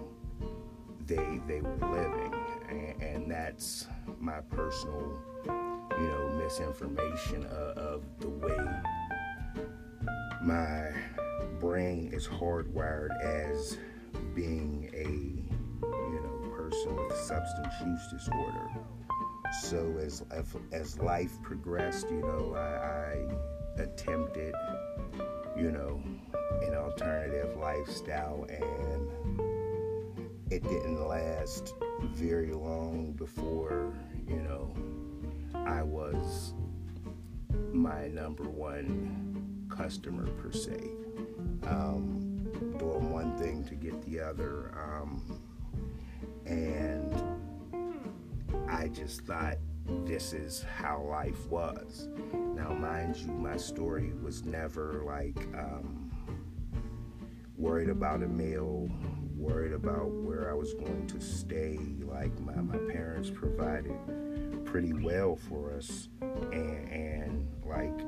they 1.07 1.41
they 1.47 1.61
were 1.61 1.77
living. 1.81 2.35
And, 2.69 3.03
and 3.03 3.31
that's 3.31 3.87
my 4.21 4.41
personal, 4.41 5.19
you 5.47 6.09
know, 6.09 6.41
misinformation 6.43 7.45
of, 7.47 7.77
of 7.77 8.03
the 8.21 8.29
way 8.29 8.57
my 10.43 10.91
brain 11.59 12.11
is 12.13 12.27
hardwired 12.27 13.19
as 13.23 13.79
being 14.35 14.91
a 14.95 15.09
you 15.87 16.21
know 16.23 16.51
person 16.57 16.97
with 16.97 17.17
substance 17.17 17.75
use 17.85 18.09
disorder. 18.11 18.69
So 19.63 19.97
as 19.99 20.25
as 20.73 20.99
life 20.99 21.41
progressed, 21.43 22.11
you 22.11 22.21
know, 22.21 22.55
I, 22.57 23.79
I 23.79 23.83
attempted, 23.83 24.55
you 25.57 25.71
know, 25.71 26.03
an 26.63 26.75
alternative 26.75 27.57
lifestyle, 27.57 28.47
and 28.49 29.41
it 30.51 30.63
didn't 30.63 31.07
last 31.07 31.75
very 32.03 32.53
long 32.53 33.13
before 33.13 33.95
you 34.29 34.37
know 34.37 34.75
I 35.55 35.83
was 35.83 36.55
my 37.73 38.09
number 38.09 38.45
one 38.45 39.67
customer 39.69 40.27
per 40.27 40.53
se. 40.53 40.91
Um, 41.67 42.35
doing 42.79 43.11
one 43.11 43.37
thing 43.39 43.65
to 43.65 43.75
get 43.75 44.01
the 44.03 44.21
other. 44.21 44.73
Um, 44.77 45.41
and 46.47 47.15
I 48.69 48.89
just 48.89 49.23
thought 49.23 49.57
this 49.87 50.33
is 50.33 50.65
how 50.77 51.03
life 51.03 51.47
was. 51.49 52.09
Now, 52.33 52.73
mind 52.73 53.17
you, 53.17 53.29
my 53.29 53.57
story 53.57 54.13
was 54.23 54.45
never 54.45 55.03
like 55.05 55.47
um, 55.55 56.11
worried 57.57 57.89
about 57.89 58.23
a 58.23 58.29
meal, 58.29 58.89
worried 59.37 59.73
about 59.73 60.11
where 60.11 60.51
I 60.51 60.55
was 60.55 60.75
going 60.75 61.07
to 61.09 61.21
stay. 61.21 61.79
Like, 62.01 62.39
my, 62.41 62.55
my 62.55 62.79
parents 62.93 63.31
provided 63.31 63.97
pretty 64.65 64.93
well 64.93 65.37
for 65.37 65.75
us. 65.75 66.09
And, 66.21 66.89
and 66.91 67.49
like, 67.65 68.01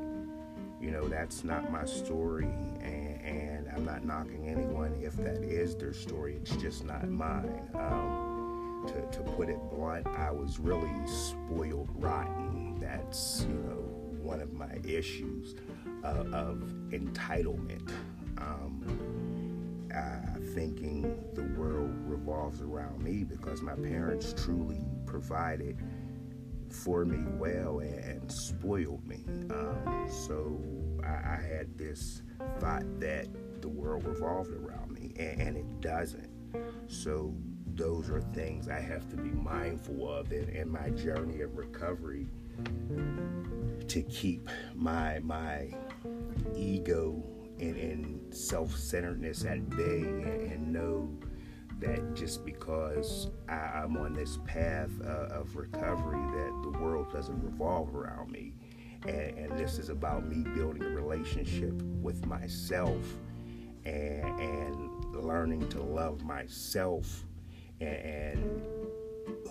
you 0.81 0.91
know, 0.91 1.09
that's 1.09 1.45
not 1.45 1.71
my 1.71 1.85
story, 1.85 2.49
and, 2.83 3.21
and, 3.23 3.69
I'm 3.75 3.85
not 3.85 4.05
knocking 4.05 4.49
anyone 4.49 4.95
if 5.03 5.17
that 5.17 5.43
is 5.43 5.77
their 5.77 5.93
story. 5.93 6.37
It's 6.37 6.57
just 6.57 6.85
not 6.85 7.07
mine. 7.09 7.69
Um, 7.75 8.26
to, 8.87 9.19
to 9.19 9.21
put 9.33 9.49
it 9.49 9.59
blunt, 9.71 10.07
I 10.07 10.31
was 10.31 10.59
really 10.59 11.07
spoiled 11.07 11.89
rotten. 11.95 12.79
That's, 12.81 13.47
you 13.49 13.55
know, 13.55 13.83
one 14.23 14.41
of 14.41 14.53
my 14.53 14.79
issues 14.85 15.55
uh, 16.05 16.25
of 16.33 16.59
entitlement. 16.91 17.91
Um, 18.39 19.17
uh, 19.95 20.39
thinking 20.55 21.03
the 21.35 21.43
world 21.59 21.95
revolves 22.05 22.61
around 22.61 23.03
me 23.03 23.25
because 23.25 23.63
my 23.63 23.75
parents 23.75 24.35
truly 24.37 24.85
provided 25.07 25.79
for 26.69 27.05
me 27.05 27.25
well 27.39 27.79
and, 27.79 27.99
and 28.05 28.33
spoiled 28.33 29.07
me. 29.07 29.25
Um, 29.51 30.07
so 30.09 30.61
I, 31.03 31.35
I, 31.35 31.41
had 31.41 31.79
this 31.79 32.23
thought 32.59 32.85
that 33.01 33.29
the 33.63 33.69
world 33.69 34.05
revolved 34.05 34.53
around 34.53 34.91
me, 34.91 35.15
and, 35.19 35.41
and, 35.41 35.57
it 35.57 35.81
doesn't. 35.81 36.29
So 36.89 37.35
those 37.77 38.11
are 38.11 38.21
things 38.21 38.69
I 38.69 38.81
have 38.81 39.09
to 39.11 39.17
be 39.17 39.31
mindful 39.31 40.13
of 40.13 40.33
in, 40.33 40.49
in 40.49 40.69
my 40.71 40.91
journey 40.91 41.43
of 41.43 41.57
recovery 41.57 42.27
to 43.89 44.03
keep 44.03 44.49
my 44.75 45.21
my 45.21 45.71
ego 46.55 47.23
and, 47.61 47.77
and 47.77 48.35
self-centeredness 48.35 49.45
at 49.45 49.69
bay 49.71 50.01
and, 50.01 50.53
and 50.53 50.73
know 50.73 51.11
that 51.79 52.15
just 52.15 52.45
because 52.45 53.29
I, 53.49 53.83
am 53.85 53.97
on 53.99 54.15
this 54.15 54.39
path 54.47 54.91
uh, 55.05 55.35
of 55.35 55.57
recovery, 55.57 56.19
that 56.19 56.61
the 56.63 56.79
world 56.79 57.13
doesn't 57.13 57.43
revolve 57.43 57.95
around 57.95 58.31
me. 58.31 58.55
And, 59.03 59.39
and, 59.39 59.59
this 59.59 59.79
is 59.79 59.91
about 59.91 60.27
me 60.27 60.43
building 60.55 60.83
a 60.83 60.89
relationship 60.89 61.75
with 62.01 62.25
myself 62.25 63.03
and, 63.85 64.41
and 64.41 65.15
learning 65.15 65.69
to 65.69 65.83
love 65.83 66.25
myself 66.25 67.27
and, 67.81 67.89
and 67.89 68.67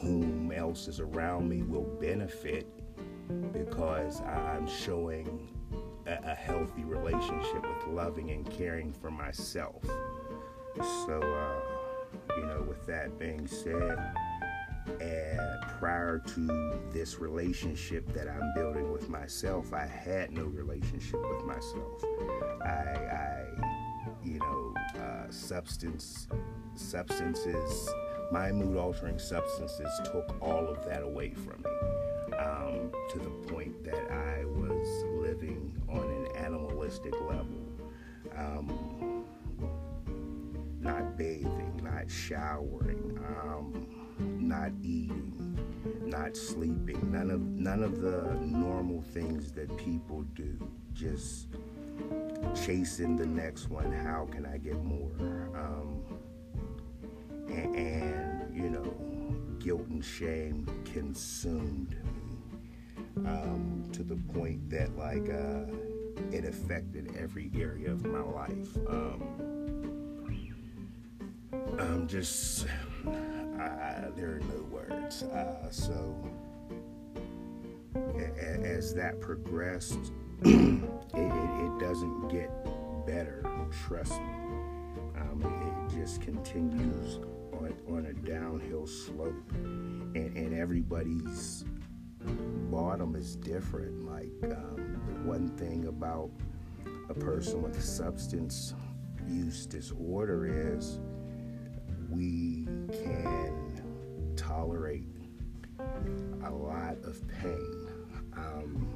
whom 0.01 0.51
else 0.51 0.87
is 0.87 0.99
around 0.99 1.49
me 1.49 1.61
will 1.63 1.97
benefit 1.99 2.67
because 3.51 4.21
I'm 4.21 4.67
showing 4.67 5.49
a, 6.05 6.31
a 6.31 6.35
healthy 6.35 6.83
relationship 6.83 7.63
with 7.63 7.87
loving 7.87 8.31
and 8.31 8.49
caring 8.49 8.93
for 8.93 9.11
myself. 9.11 9.83
So, 11.05 11.21
uh, 11.21 12.37
you 12.37 12.45
know, 12.45 12.65
with 12.67 12.85
that 12.85 13.17
being 13.17 13.47
said, 13.47 13.97
and 15.01 15.61
prior 15.79 16.19
to 16.19 16.79
this 16.91 17.19
relationship 17.19 18.11
that 18.13 18.27
I'm 18.27 18.53
building 18.53 18.91
with 18.91 19.09
myself, 19.09 19.73
I 19.73 19.85
had 19.85 20.31
no 20.31 20.43
relationship 20.43 21.19
with 21.27 21.43
myself. 21.43 22.03
I, 22.61 22.67
I 22.67 23.45
you 24.23 24.39
know, 24.39 24.73
substance, 25.35 26.27
substances, 26.75 27.89
my 28.31 28.51
mood 28.51 28.77
altering 28.77 29.19
substances 29.19 29.89
took 30.05 30.35
all 30.41 30.67
of 30.67 30.83
that 30.85 31.03
away 31.03 31.31
from 31.31 31.61
me 31.63 32.37
um, 32.37 32.91
to 33.11 33.19
the 33.19 33.29
point 33.47 33.83
that 33.83 34.11
I 34.11 34.45
was 34.45 35.03
living 35.21 35.79
on 35.89 36.03
an 36.03 36.27
animalistic 36.43 37.13
level. 37.21 37.65
Um, 38.35 39.23
not 40.79 41.17
bathing, 41.17 41.81
not 41.83 42.09
showering, 42.09 43.19
um, 43.41 43.87
not 44.19 44.71
eating, 44.83 45.33
not 46.05 46.37
sleeping. 46.37 47.11
None 47.11 47.31
of 47.31 47.41
none 47.41 47.83
of 47.83 48.01
the 48.01 48.37
normal 48.41 49.01
things 49.01 49.51
that 49.53 49.75
people 49.77 50.23
do. 50.33 50.57
Just 50.93 51.47
chasing 52.65 53.15
the 53.15 53.25
next 53.25 53.69
one. 53.69 53.91
How 53.91 54.27
can 54.31 54.45
I 54.45 54.57
get 54.57 54.81
more? 54.83 55.11
Um, 55.55 56.03
and, 57.47 57.75
and, 57.75 58.55
you 58.55 58.69
know, 58.69 58.93
guilt 59.59 59.87
and 59.87 60.03
shame 60.03 60.67
consumed 60.85 61.95
me 62.03 63.27
um, 63.27 63.87
to 63.93 64.03
the 64.03 64.15
point 64.33 64.69
that 64.69 64.97
like 64.97 65.29
uh, 65.29 65.65
it 66.31 66.45
affected 66.45 67.15
every 67.17 67.51
area 67.55 67.91
of 67.91 68.05
my 68.05 68.21
life. 68.21 68.77
Um, 68.87 69.23
I'm 71.79 72.07
just, 72.07 72.67
uh, 73.65 74.11
there 74.15 74.35
are 74.35 74.39
no 74.39 74.63
words. 74.71 75.23
Uh, 75.23 75.69
so, 75.69 76.15
as 78.63 78.93
that 78.93 79.19
progressed, 79.21 80.11
it, 80.43 80.81
it, 81.13 81.15
it, 81.15 81.79
doesn't 81.79 82.27
get 82.29 82.49
better, 83.05 83.43
trust 83.87 84.11
me. 84.11 84.33
Um, 85.17 85.41
it, 85.43 85.93
it, 85.93 85.99
just 85.99 86.21
continues 86.21 87.19
on, 87.53 87.73
on 87.87 88.05
a 88.07 88.13
downhill 88.13 88.85
slope, 88.85 89.51
and, 89.53 90.35
and 90.35 90.53
everybody's 90.53 91.63
bottom 92.69 93.15
is 93.15 93.35
different. 93.35 94.05
Like, 94.05 94.51
um, 94.51 95.25
one 95.25 95.49
thing 95.57 95.87
about 95.87 96.31
a 97.09 97.13
person 97.13 97.61
with 97.61 97.77
a 97.77 97.81
substance 97.81 98.73
use 99.27 99.65
disorder 99.65 100.75
is 100.75 100.99
we 102.15 102.65
can 102.91 104.33
tolerate 104.35 105.03
a 106.45 106.49
lot 106.49 106.97
of 107.03 107.21
pain. 107.27 107.87
Um, 108.37 108.87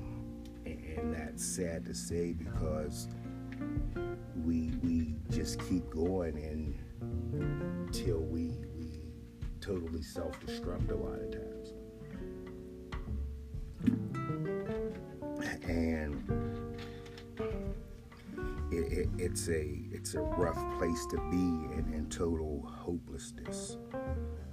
and, 0.65 0.84
and 0.97 1.13
that's 1.13 1.43
sad 1.43 1.86
to 1.86 1.93
say 1.93 2.34
because 2.34 3.08
we 4.45 4.71
we 4.84 5.15
just 5.32 5.60
keep 5.67 5.89
going 5.89 6.79
until 7.01 8.19
we 8.19 8.53
we 8.77 9.01
totally 9.60 10.01
self-destruct 10.01 10.91
a 10.91 10.95
lot 10.95 11.19
of 11.19 11.32
times. 11.32 11.73
And 15.63 16.58
it, 18.71 18.91
it, 18.91 19.10
it's 19.17 19.47
a 19.49 19.82
it's 19.91 20.15
a 20.15 20.21
rough 20.21 20.77
place 20.77 21.05
to 21.08 21.17
be 21.29 21.38
in, 21.38 22.08
total 22.10 22.65
hopelessness. 22.67 23.77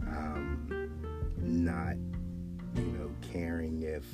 Um, 0.02 0.90
not 1.40 1.96
you 2.74 2.92
know 2.92 3.10
caring 3.32 3.82
if 3.82 4.04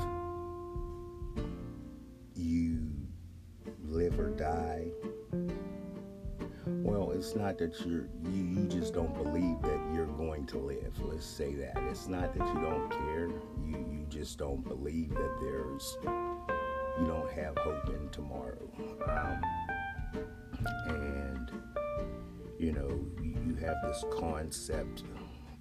you 2.34 2.78
live 3.84 4.18
or 4.18 4.30
die. 4.30 4.86
Well, 6.66 7.10
it's 7.10 7.34
not 7.34 7.58
that 7.58 7.80
you're 7.84 8.08
you, 8.30 8.44
you 8.44 8.68
just 8.68 8.94
don't 8.94 9.14
believe 9.14 9.60
that 9.62 9.80
you're 9.92 10.06
going 10.06 10.46
to 10.46 10.58
live. 10.58 10.98
Let's 11.00 11.26
say 11.26 11.54
that. 11.54 11.76
It's 11.90 12.08
not 12.08 12.32
that 12.34 12.46
you 12.54 12.60
don't 12.60 12.90
care. 12.90 13.28
You 13.66 13.86
you 13.90 14.06
just 14.08 14.38
don't 14.38 14.66
believe 14.66 15.10
that 15.10 15.36
there's 15.40 15.96
you 17.00 17.06
don't 17.06 17.30
have 17.32 17.56
hope 17.58 17.88
in 17.88 18.08
tomorrow. 18.10 18.70
Um, 19.08 19.40
and 20.86 21.50
you 22.58 22.72
know 22.72 23.04
you 23.22 23.54
have 23.56 23.76
this 23.82 24.04
concept 24.18 25.04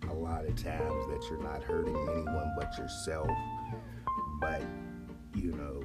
a 0.09 0.13
lot 0.13 0.45
of 0.45 0.55
times 0.55 1.05
that 1.07 1.25
you're 1.29 1.41
not 1.41 1.63
hurting 1.63 1.95
anyone 1.95 2.51
but 2.57 2.77
yourself. 2.77 3.29
But 4.39 4.63
you 5.35 5.51
know 5.51 5.81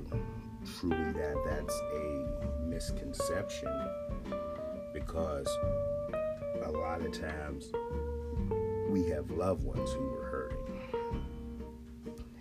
truly 0.80 1.12
that 1.12 1.36
that's 1.48 1.80
a 1.94 2.66
misconception 2.66 3.88
because 4.92 5.48
a 6.64 6.70
lot 6.70 7.00
of 7.00 7.12
times 7.12 7.70
we 8.88 9.08
have 9.08 9.30
loved 9.30 9.62
ones 9.62 9.92
who 9.92 10.00
were 10.00 10.24
hurting. 10.24 10.56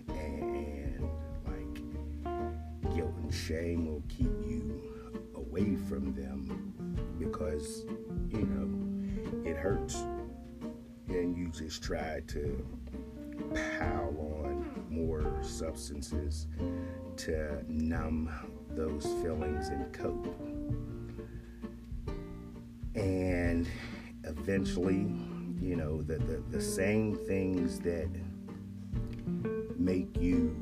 And 0.10 1.10
like 1.46 2.96
guilt 2.96 3.14
and 3.22 3.34
shame 3.34 3.88
will 3.88 4.04
keep 4.08 4.32
from 5.88 6.14
them 6.14 7.16
because, 7.20 7.86
you 8.30 8.46
know, 8.46 9.50
it 9.50 9.56
hurts. 9.56 10.04
And 11.08 11.38
you 11.38 11.50
just 11.50 11.84
try 11.84 12.22
to 12.28 12.66
pile 13.80 14.16
on 14.18 14.86
more 14.90 15.38
substances 15.42 16.48
to 17.18 17.64
numb 17.68 18.30
those 18.72 19.06
feelings 19.22 19.70
and 19.70 19.94
cope. 19.94 20.36
And 22.96 23.68
eventually, 24.24 25.06
you 25.62 25.76
know, 25.76 26.02
the, 26.02 26.18
the, 26.18 26.44
the 26.50 26.62
same 26.62 27.16
things 27.16 27.80
that 27.80 28.10
make 29.78 30.20
you 30.20 30.56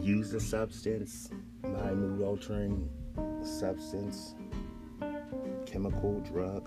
use 0.00 0.32
a 0.32 0.40
substance, 0.40 1.30
my 1.62 1.92
mood 1.92 2.22
altering 2.22 2.88
substance, 3.42 4.34
chemical, 5.76 6.20
drug, 6.20 6.66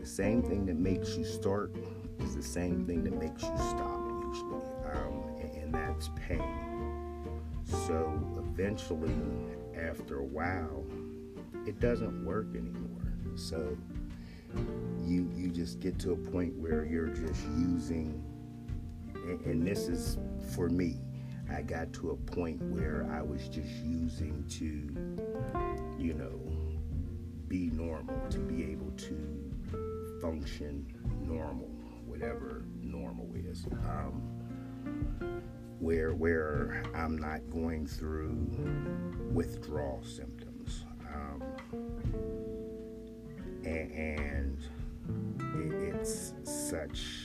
the 0.00 0.04
same 0.04 0.42
thing 0.42 0.66
that 0.66 0.76
makes 0.76 1.16
you 1.16 1.24
start 1.24 1.72
is 2.18 2.34
the 2.34 2.42
same 2.42 2.84
thing 2.84 3.04
that 3.04 3.16
makes 3.20 3.44
you 3.44 3.56
stop, 3.56 4.00
usually, 4.26 4.62
um, 4.92 5.22
and, 5.40 5.72
that's 5.72 6.10
pain. 6.16 6.42
So 7.64 8.12
eventually, 8.36 9.14
after 9.76 10.18
a 10.18 10.24
while, 10.24 10.84
it 11.68 11.78
doesn't 11.78 12.24
work 12.24 12.48
anymore. 12.56 13.12
So 13.36 13.76
you 15.04 15.30
you 15.32 15.50
just 15.50 15.78
get 15.78 15.96
to 16.00 16.12
a 16.12 16.16
point 16.16 16.52
where 16.56 16.84
you're 16.84 17.08
just 17.08 17.42
using, 17.56 18.24
and, 19.14 19.40
and 19.42 19.66
this 19.66 19.86
is 19.86 20.18
for 20.52 20.68
me. 20.68 20.96
I 21.48 21.62
got 21.62 21.92
to 21.94 22.10
a 22.10 22.16
point 22.16 22.60
where 22.62 23.08
I 23.12 23.22
was 23.22 23.48
just 23.48 23.70
using 23.84 24.44
to, 24.48 26.02
you 26.02 26.14
know, 26.14 26.43
be 27.54 27.70
normal, 27.72 28.16
to 28.30 28.40
be 28.40 28.64
able 28.64 28.90
to 28.96 29.52
function 30.20 30.84
normal, 31.22 31.68
whatever 32.04 32.64
normal 32.80 33.30
is. 33.36 33.64
Um, 33.88 34.20
where 35.78 36.14
where 36.14 36.82
I'm 36.96 37.16
not 37.16 37.48
going 37.50 37.86
through 37.86 38.48
withdrawal 39.32 40.02
symptoms, 40.02 40.84
um, 41.14 41.42
and, 43.64 43.92
and 43.92 44.58
it, 45.54 45.94
it's 45.94 46.34
such 46.42 47.23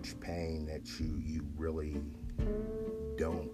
much 0.00 0.18
pain 0.20 0.64
that 0.64 0.98
you 0.98 1.20
you 1.26 1.44
really 1.58 2.00
don't 3.18 3.50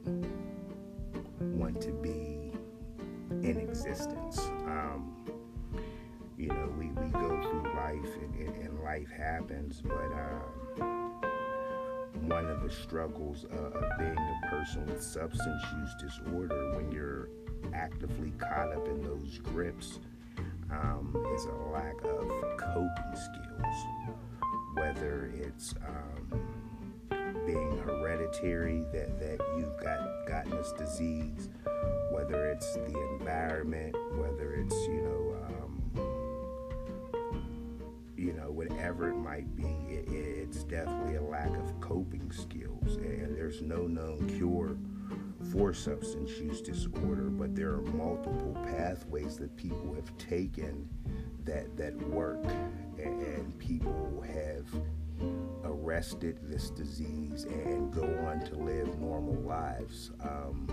want 1.40 1.80
to 1.80 1.90
be 1.90 2.52
in 3.42 3.59
existence. 3.59 4.38
Um, 4.64 5.16
you 6.38 6.46
know, 6.46 6.72
we, 6.78 6.87
we 6.87 7.09
go 7.09 7.42
through 7.42 7.74
life 7.74 8.14
and, 8.22 8.35
and, 8.37 8.56
and 8.62 8.80
life 8.85 9.11
happens, 9.11 9.82
but 9.82 10.12
um, 10.12 11.20
one 12.28 12.46
of 12.46 12.62
the 12.62 12.70
struggles 12.70 13.44
uh, 13.52 13.56
of 13.56 13.98
being 13.98 14.16
a 14.16 14.46
person 14.48 14.87
with 14.87 15.02
substance 15.02 15.64
use 15.80 15.94
disorder 15.98 16.76
when 16.76 16.92
you're 16.92 17.28
actively 17.74 18.30
caught 18.38 18.72
up 18.72 18.87
in 18.87 19.02
those 19.02 19.40
grips 19.42 19.98
um, 20.70 21.12
is 21.35 21.44
a 21.46 21.54
lack 21.72 21.96
of 22.04 22.30
coping 22.56 23.16
skills, 23.16 23.76
whether 24.74 25.32
it's 25.35 25.74
um, 25.88 26.15
being 27.46 27.78
hereditary 27.78 28.85
that, 28.92 29.18
that 29.20 29.38
you've 29.56 29.76
got 29.78 30.26
gotten 30.26 30.50
this 30.50 30.72
disease, 30.72 31.48
whether 32.11 32.50
it's 32.50 32.74
the 32.74 32.98
environment, 33.18 33.94
whether 34.16 34.54
it's 34.54 34.74
you 34.88 35.02
know 35.02 35.37
um, 35.48 35.82
you 38.16 38.32
know 38.32 38.50
whatever 38.50 39.11
it 39.11 39.16
might 39.16 39.54
be, 39.56 39.68
it, 39.88 40.09
it's 40.09 40.64
definitely 40.64 41.16
a 41.16 41.22
lack 41.22 41.50
of 41.56 41.80
coping 41.80 42.30
skills, 42.32 42.96
and 42.96 43.37
there's 43.37 43.62
no 43.62 43.87
known 43.87 44.28
cure 44.37 44.76
for 45.52 45.72
substance 45.72 46.30
use 46.38 46.61
disorder, 46.61 47.30
but 47.30 47.54
there 47.54 47.70
are 47.70 47.82
multiple 47.82 48.56
pathways 48.76 49.37
that 49.37 49.56
people 49.56 49.94
have 49.94 50.16
taken 50.18 50.88
that 51.44 51.76
that 51.76 51.96
work, 52.09 52.44
and 52.98 53.56
people 53.59 54.24
have 54.26 54.66
arrested 55.64 56.38
this 56.42 56.70
disease 56.70 57.44
and 57.44 57.92
go 57.92 58.05
on 58.26 58.40
to 58.46 58.57
live 58.57 58.98
normal 58.98 59.40
lives. 59.42 60.11
Um, 60.20 60.68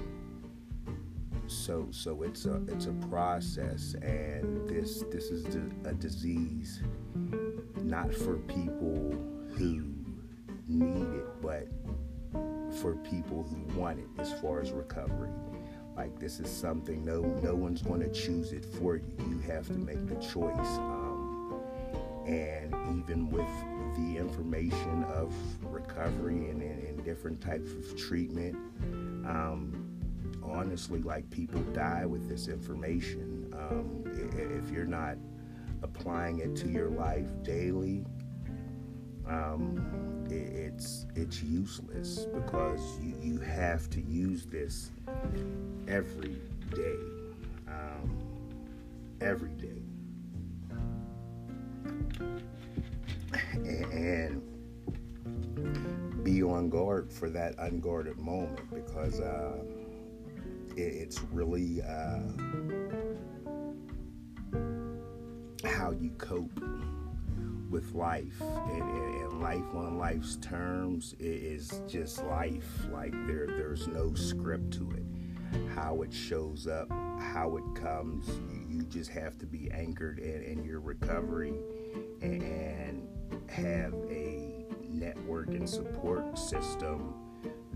so 1.47 1.87
so 1.91 2.23
it's 2.23 2.45
a 2.45 2.61
it's 2.67 2.85
a 2.85 2.93
process, 3.09 3.95
and 4.01 4.67
this 4.67 5.03
this 5.11 5.25
is 5.25 5.55
a 5.85 5.93
disease 5.93 6.81
not 7.83 8.13
for 8.13 8.37
people 8.37 9.13
who 9.55 9.83
need 10.67 11.07
it, 11.13 11.25
but 11.41 11.67
for 12.81 12.95
people 12.95 13.43
who 13.43 13.79
want 13.79 13.99
it 13.99 14.07
as 14.19 14.33
far 14.41 14.61
as 14.61 14.71
recovery. 14.71 15.29
Like 15.95 16.17
this 16.19 16.39
is 16.39 16.49
something 16.49 17.05
no 17.05 17.21
no 17.43 17.53
one's 17.53 17.81
going 17.81 18.01
to 18.01 18.09
choose 18.09 18.51
it 18.51 18.65
for 18.65 18.95
you. 18.95 19.03
You 19.29 19.39
have 19.47 19.67
to 19.67 19.73
make 19.73 20.07
the 20.07 20.15
choice. 20.15 20.77
Um, 20.79 21.61
and 22.25 22.73
even 22.97 23.29
with 23.29 23.45
the 23.95 24.17
information 24.17 25.03
of 25.05 25.33
recovery 25.63 26.49
and, 26.49 26.61
and, 26.61 26.83
and 26.83 27.05
different 27.05 27.41
types 27.41 27.71
of 27.71 27.97
treatment, 27.97 28.55
um, 29.25 29.89
honestly, 30.43 31.01
like 31.01 31.29
people 31.29 31.61
die 31.73 32.05
with 32.05 32.27
this 32.29 32.47
information. 32.47 33.53
Um, 33.53 34.03
if 34.63 34.71
you're 34.71 34.85
not 34.85 35.17
applying 35.81 36.39
it 36.39 36.55
to 36.57 36.69
your 36.69 36.89
life 36.89 37.27
daily, 37.43 38.05
um, 39.27 40.25
it, 40.29 40.33
it's 40.33 41.05
it's 41.15 41.41
useless 41.41 42.25
because 42.33 42.99
you, 43.01 43.15
you 43.21 43.39
have 43.39 43.89
to 43.91 44.01
use 44.01 44.45
this 44.45 44.91
every 45.87 46.37
day, 46.75 46.97
um, 47.67 48.17
every 49.21 49.51
day, 49.51 49.81
and, 53.55 54.41
be 56.23 56.41
on 56.41 56.69
guard 56.69 57.11
for 57.11 57.29
that 57.29 57.53
unguarded 57.59 58.17
moment 58.17 58.61
because 58.73 59.19
uh, 59.19 59.57
it, 60.77 60.81
it's 60.81 61.21
really 61.31 61.81
uh, 61.81 62.19
how 65.67 65.91
you 65.91 66.11
cope 66.17 66.61
with 67.69 67.93
life 67.93 68.41
and, 68.41 68.81
and, 68.81 69.41
life 69.41 69.75
on 69.75 69.97
life's 69.97 70.37
terms 70.37 71.15
is 71.19 71.81
just 71.87 72.23
life. 72.25 72.85
Like 72.91 73.11
there 73.27 73.47
there's 73.47 73.87
no 73.87 74.13
script 74.13 74.71
to 74.73 74.91
it. 74.91 75.03
How 75.75 76.01
it 76.03 76.13
shows 76.13 76.67
up 76.67 76.89
how 77.19 77.57
it 77.57 77.81
comes 77.81 78.27
you, 78.49 78.77
you 78.77 78.83
just 78.83 79.09
have 79.09 79.37
to 79.39 79.45
be 79.45 79.69
anchored 79.71 80.19
in, 80.19 80.43
in 80.43 80.63
your 80.63 80.79
recovery. 80.79 81.53
And 82.21 82.92
have 83.53 83.93
a 84.09 84.65
network 84.89 85.49
and 85.49 85.69
support 85.69 86.37
system 86.37 87.13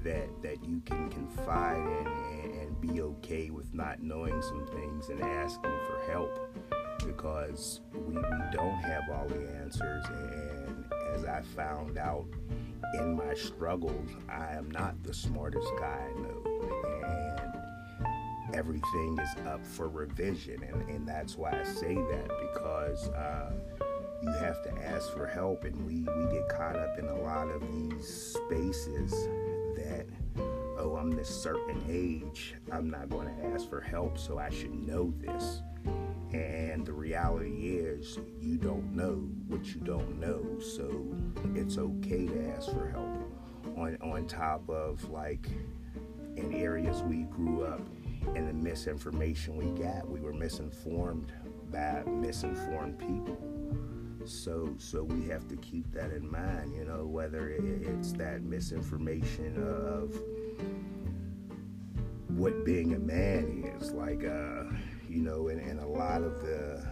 that 0.03 0.29
that 0.41 0.63
you 0.65 0.81
can 0.85 1.09
confide 1.09 1.77
in 1.77 2.07
and, 2.07 2.61
and 2.61 2.81
be 2.81 3.01
okay 3.01 3.49
with 3.49 3.73
not 3.73 4.01
knowing 4.01 4.41
some 4.41 4.65
things 4.67 5.09
and 5.09 5.21
asking 5.21 5.71
for 5.85 6.11
help 6.11 6.57
because 7.05 7.81
we, 7.93 8.15
we 8.15 8.43
don't 8.51 8.79
have 8.79 9.03
all 9.11 9.27
the 9.27 9.49
answers. 9.61 10.03
And 10.09 10.85
as 11.13 11.25
I 11.25 11.41
found 11.55 11.97
out 11.97 12.25
in 12.95 13.15
my 13.15 13.33
struggles, 13.33 14.09
I 14.29 14.53
am 14.53 14.69
not 14.71 15.01
the 15.03 15.13
smartest 15.13 15.67
guy 15.79 16.09
I 16.09 16.19
know. 16.19 16.43
And 18.45 18.55
everything 18.55 19.17
is 19.19 19.47
up 19.47 19.65
for 19.65 19.89
revision. 19.89 20.63
And, 20.63 20.89
and 20.89 21.07
that's 21.07 21.37
why 21.37 21.59
I 21.59 21.63
say 21.63 21.95
that 21.95 22.29
because 22.53 23.09
uh, 23.09 23.51
you 24.21 24.31
have 24.31 24.63
to 24.63 24.71
ask 24.85 25.11
for 25.11 25.27
help. 25.27 25.63
And 25.63 25.75
we, 25.85 26.01
we 26.01 26.31
get 26.31 26.49
caught 26.49 26.75
up 26.75 26.97
in 26.97 27.05
a 27.05 27.15
lot 27.21 27.47
of 27.49 27.61
these 27.73 28.07
spaces 28.07 29.11
that 29.75 30.07
oh, 30.77 30.95
I'm 30.95 31.11
this 31.11 31.29
certain 31.29 31.83
age, 31.89 32.55
I'm 32.71 32.89
not 32.89 33.09
going 33.09 33.27
to 33.27 33.45
ask 33.47 33.69
for 33.69 33.81
help, 33.81 34.17
so 34.17 34.37
I 34.37 34.49
should 34.49 34.73
know 34.73 35.13
this. 35.19 35.61
And 36.33 36.85
the 36.85 36.93
reality 36.93 37.77
is, 37.77 38.19
you 38.39 38.57
don't 38.57 38.93
know 38.93 39.15
what 39.47 39.65
you 39.67 39.81
don't 39.81 40.19
know, 40.19 40.59
so 40.59 41.15
it's 41.55 41.77
okay 41.77 42.27
to 42.27 42.49
ask 42.55 42.69
for 42.71 42.89
help. 42.89 43.07
On, 43.77 43.97
on 44.01 44.27
top 44.27 44.69
of 44.69 45.09
like 45.09 45.47
in 46.35 46.53
areas 46.53 47.01
we 47.03 47.23
grew 47.23 47.63
up 47.63 47.81
and 48.35 48.47
the 48.47 48.53
misinformation 48.53 49.55
we 49.55 49.81
got, 49.81 50.07
we 50.09 50.19
were 50.19 50.33
misinformed 50.33 51.31
by 51.71 52.03
misinformed 52.05 52.99
people. 52.99 53.56
So, 54.27 54.75
so 54.77 55.03
we 55.03 55.27
have 55.29 55.47
to 55.47 55.55
keep 55.57 55.89
that 55.93 56.11
in 56.11 56.29
mind, 56.29 56.75
you 56.75 56.83
know, 56.83 57.05
whether 57.05 57.49
it's 57.49 58.11
that 58.13 58.43
misinformation 58.43 59.55
of 59.57 60.13
what 62.37 62.65
being 62.65 62.93
a 62.93 62.99
man 62.99 63.63
is, 63.79 63.91
like, 63.93 64.25
uh, 64.25 64.63
you 65.09 65.21
know, 65.21 65.47
and, 65.47 65.61
and 65.61 65.79
a 65.79 65.87
lot 65.87 66.21
of 66.21 66.41
the 66.41 66.85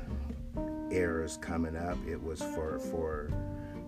eras 0.91 1.37
coming 1.41 1.75
up, 1.75 1.97
it 2.07 2.21
was 2.21 2.39
for 2.39 2.79
for 2.79 3.29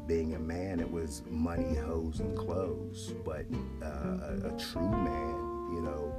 being 0.07 0.35
a 0.35 0.39
man, 0.39 0.79
it 0.79 0.91
was 0.91 1.23
money, 1.29 1.75
hoes, 1.75 2.19
and 2.19 2.37
clothes. 2.37 3.13
But 3.25 3.45
uh, 3.81 3.87
a, 3.87 4.53
a 4.53 4.59
true 4.59 4.89
man, 4.89 5.73
you 5.73 5.81
know, 5.81 6.13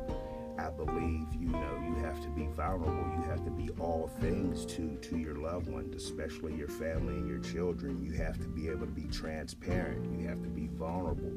I 0.59 0.71
believe 0.71 1.29
you 1.39 1.49
know 1.49 1.83
you 1.87 1.95
have 2.03 2.21
to 2.23 2.29
be 2.31 2.47
vulnerable. 2.49 3.07
You 3.17 3.23
have 3.31 3.45
to 3.45 3.51
be 3.51 3.71
all 3.79 4.11
things 4.21 4.67
to 4.67 4.97
to 4.97 5.17
your 5.17 5.37
loved 5.37 5.69
ones, 5.69 5.95
especially 5.95 6.57
your 6.57 6.69
family 6.69 7.15
and 7.15 7.29
your 7.29 7.39
children. 7.39 8.03
You 8.05 8.13
have 8.13 8.41
to 8.41 8.49
be 8.49 8.69
able 8.69 8.87
to 8.87 8.93
be 8.93 9.07
transparent. 9.07 10.19
You 10.19 10.27
have 10.27 10.43
to 10.43 10.49
be 10.49 10.67
vulnerable. 10.67 11.33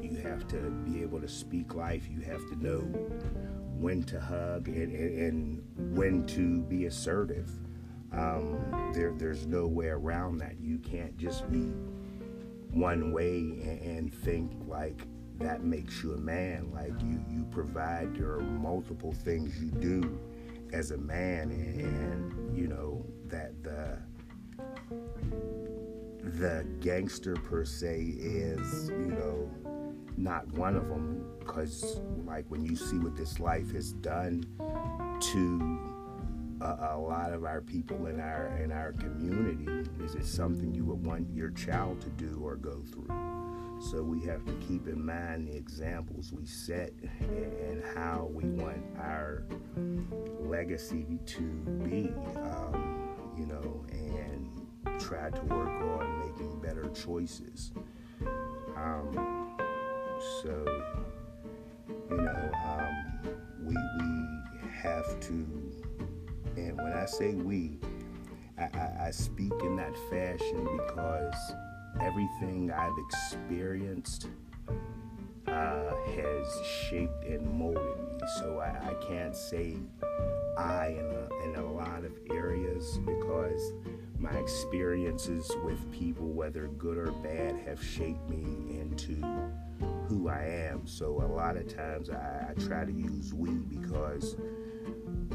You 0.00 0.16
have 0.22 0.46
to 0.48 0.56
be 0.70 1.02
able 1.02 1.20
to 1.20 1.28
speak 1.28 1.74
life. 1.74 2.08
You 2.08 2.20
have 2.20 2.48
to 2.50 2.62
know 2.62 2.80
when 3.82 4.04
to 4.04 4.20
hug 4.20 4.68
and, 4.68 4.94
and, 4.94 5.18
and 5.18 5.96
when 5.96 6.24
to 6.26 6.62
be 6.62 6.86
assertive. 6.86 7.50
Um, 8.12 8.92
there, 8.94 9.12
there's 9.16 9.46
no 9.46 9.66
way 9.66 9.88
around 9.88 10.38
that. 10.38 10.60
You 10.60 10.78
can't 10.78 11.16
just 11.16 11.50
be 11.50 11.72
one 12.70 13.12
way 13.12 13.38
and, 13.38 13.80
and 13.80 14.14
think 14.14 14.52
like 14.68 15.02
that 15.46 15.64
makes 15.64 16.02
you 16.02 16.14
a 16.14 16.18
man. 16.18 16.70
Like 16.72 16.92
you, 17.02 17.22
you 17.30 17.44
provide. 17.50 18.16
There 18.16 18.32
are 18.32 18.40
multiple 18.40 19.12
things 19.12 19.60
you 19.60 19.70
do 19.70 20.18
as 20.72 20.90
a 20.90 20.98
man, 20.98 21.50
and, 21.50 21.80
and 21.80 22.58
you 22.58 22.68
know 22.68 23.04
that 23.26 23.62
the 23.62 23.98
the 26.22 26.64
gangster 26.80 27.34
per 27.34 27.64
se 27.64 28.14
is, 28.18 28.88
you 28.88 28.96
know, 28.96 29.50
not 30.16 30.46
one 30.52 30.76
of 30.76 30.88
them. 30.88 31.26
Because 31.38 32.00
like 32.24 32.44
when 32.48 32.64
you 32.64 32.76
see 32.76 32.98
what 32.98 33.16
this 33.16 33.40
life 33.40 33.72
has 33.72 33.92
done 33.92 34.44
to 35.32 35.80
a, 36.60 36.94
a, 36.94 36.98
lot 36.98 37.32
of 37.32 37.44
our 37.44 37.60
people 37.60 38.06
in 38.06 38.20
our 38.20 38.56
in 38.62 38.70
our 38.70 38.92
community, 38.92 39.90
is 40.02 40.14
it 40.14 40.24
something 40.24 40.72
you 40.74 40.84
would 40.84 41.04
want 41.04 41.26
your 41.34 41.50
child 41.50 42.00
to 42.02 42.10
do 42.10 42.40
or 42.42 42.56
go 42.56 42.80
through? 42.92 43.41
So 43.90 44.00
we 44.02 44.20
have 44.26 44.44
to 44.46 44.52
keep 44.66 44.86
in 44.86 45.04
mind 45.04 45.48
the 45.48 45.56
examples 45.56 46.32
we 46.32 46.46
set 46.46 46.92
and 47.20 47.82
how 47.94 48.30
we 48.32 48.44
want 48.44 48.78
our 48.96 49.44
legacy 50.40 51.18
to 51.26 51.42
be, 51.84 52.14
um, 52.36 53.08
you 53.36 53.44
know, 53.46 53.84
and 53.90 55.00
try 55.00 55.30
to 55.30 55.40
work 55.42 55.68
on 55.68 56.20
making 56.20 56.60
better 56.60 56.88
choices. 56.90 57.72
Um, 58.76 59.56
so, 60.42 60.82
you 62.08 62.16
know, 62.16 62.50
um, 62.64 63.36
we, 63.64 63.74
we 63.74 64.70
have 64.80 65.20
to, 65.20 65.72
and 66.56 66.76
when 66.76 66.92
I 66.92 67.04
say 67.06 67.34
we, 67.34 67.78
I, 68.56 68.62
I, 68.62 69.06
I 69.06 69.10
speak 69.10 69.52
in 69.64 69.76
that 69.76 69.94
fashion 70.08 70.68
because 70.86 71.52
everything 72.00 72.70
I've 72.70 72.98
experienced 72.98 74.28
uh, 75.46 75.94
has 76.16 76.66
shaped 76.88 77.24
and 77.24 77.46
molded 77.58 77.98
me. 77.98 78.18
So 78.38 78.58
I, 78.60 78.90
I 78.90 78.94
can't 79.06 79.36
say 79.36 79.76
I 80.56 80.88
in 80.88 81.10
a, 81.10 81.44
in 81.44 81.56
a 81.56 81.72
lot 81.72 82.04
of 82.04 82.12
areas 82.30 82.98
because 82.98 83.72
my 84.18 84.32
experiences 84.38 85.50
with 85.64 85.90
people, 85.90 86.28
whether 86.28 86.68
good 86.68 86.96
or 86.96 87.10
bad, 87.10 87.56
have 87.66 87.82
shaped 87.82 88.28
me 88.30 88.78
into 88.78 89.16
who 90.08 90.28
I 90.28 90.44
am. 90.70 90.86
So 90.86 91.22
a 91.22 91.26
lot 91.26 91.56
of 91.56 91.74
times 91.74 92.08
I, 92.08 92.46
I 92.50 92.54
try 92.62 92.84
to 92.84 92.92
use 92.92 93.34
we 93.34 93.50
because 93.50 94.36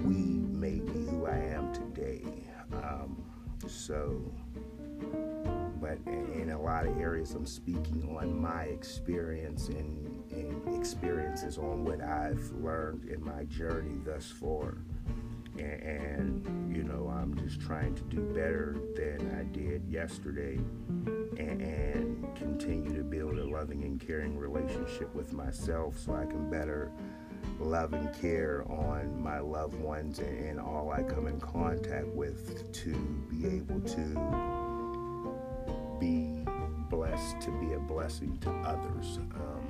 we 0.04 0.14
made 0.14 0.86
me 0.86 1.06
who 1.10 1.26
I 1.26 1.38
am 1.38 1.74
today. 1.74 2.24
Um, 2.72 3.24
so 3.68 4.32
but 5.80 5.98
in 6.06 6.52
a 6.52 6.62
lot 6.62 6.86
of 6.86 6.98
areas, 7.00 7.34
I'm 7.34 7.46
speaking 7.46 8.18
on 8.20 8.40
my 8.40 8.64
experience 8.64 9.70
and, 9.70 10.24
and 10.32 10.76
experiences 10.76 11.58
on 11.58 11.86
what 11.86 12.02
I've 12.02 12.52
learned 12.62 13.10
in 13.10 13.24
my 13.24 13.44
journey 13.46 13.98
thus 14.06 14.32
far. 14.32 14.78
And, 15.58 15.82
and, 15.82 16.76
you 16.76 16.84
know, 16.84 17.08
I'm 17.08 17.36
just 17.36 17.60
trying 17.62 17.96
to 17.96 18.04
do 18.04 18.22
better 18.22 18.76
than 18.96 19.36
I 19.40 19.44
did 19.58 19.88
yesterday 19.90 20.60
and, 21.38 21.62
and 21.62 22.36
continue 22.36 22.96
to 22.96 23.04
build 23.04 23.38
a 23.40 23.46
loving 23.46 23.84
and 23.84 24.00
caring 24.00 24.38
relationship 24.38 25.14
with 25.16 25.34
myself 25.34 25.98
so 25.98 26.14
I 26.16 26.26
can 26.26 26.50
better 26.50 26.92
love 27.60 27.94
and 27.94 28.14
care 28.22 28.64
on 28.70 29.22
my 29.22 29.40
loved 29.40 29.80
ones 29.80 30.20
and, 30.20 30.38
and 30.46 30.60
all 30.60 30.92
I 30.92 31.02
come 31.02 31.28
in 31.28 31.40
contact 31.40 32.08
with 32.08 32.72
to 32.84 32.94
be 33.32 33.48
able 33.48 33.80
to 33.82 34.57
be 36.00 36.44
blessed 36.90 37.42
to 37.42 37.52
be 37.60 37.74
a 37.74 37.80
blessing 37.80 38.38
to 38.40 38.50
others. 38.66 39.20
Um, 39.36 39.68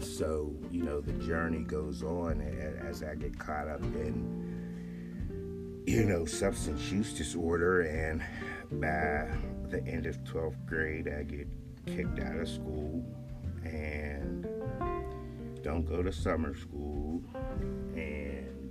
so, 0.00 0.54
you 0.70 0.82
know, 0.82 1.00
the 1.00 1.12
journey 1.24 1.62
goes 1.62 2.02
on 2.02 2.40
as 2.40 3.02
I 3.02 3.14
get 3.14 3.38
caught 3.38 3.68
up 3.68 3.82
in, 3.82 5.82
you 5.86 6.04
know, 6.04 6.24
substance 6.24 6.90
use 6.90 7.12
disorder. 7.12 7.82
And 7.82 8.22
by 8.80 9.28
the 9.68 9.84
end 9.86 10.06
of 10.06 10.22
12th 10.24 10.66
grade, 10.66 11.08
I 11.08 11.24
get 11.24 11.48
kicked 11.86 12.20
out 12.20 12.36
of 12.36 12.48
school 12.48 13.04
and 13.64 14.46
don't 15.62 15.86
go 15.86 16.02
to 16.02 16.12
summer 16.12 16.56
school. 16.56 17.22
And 17.94 18.70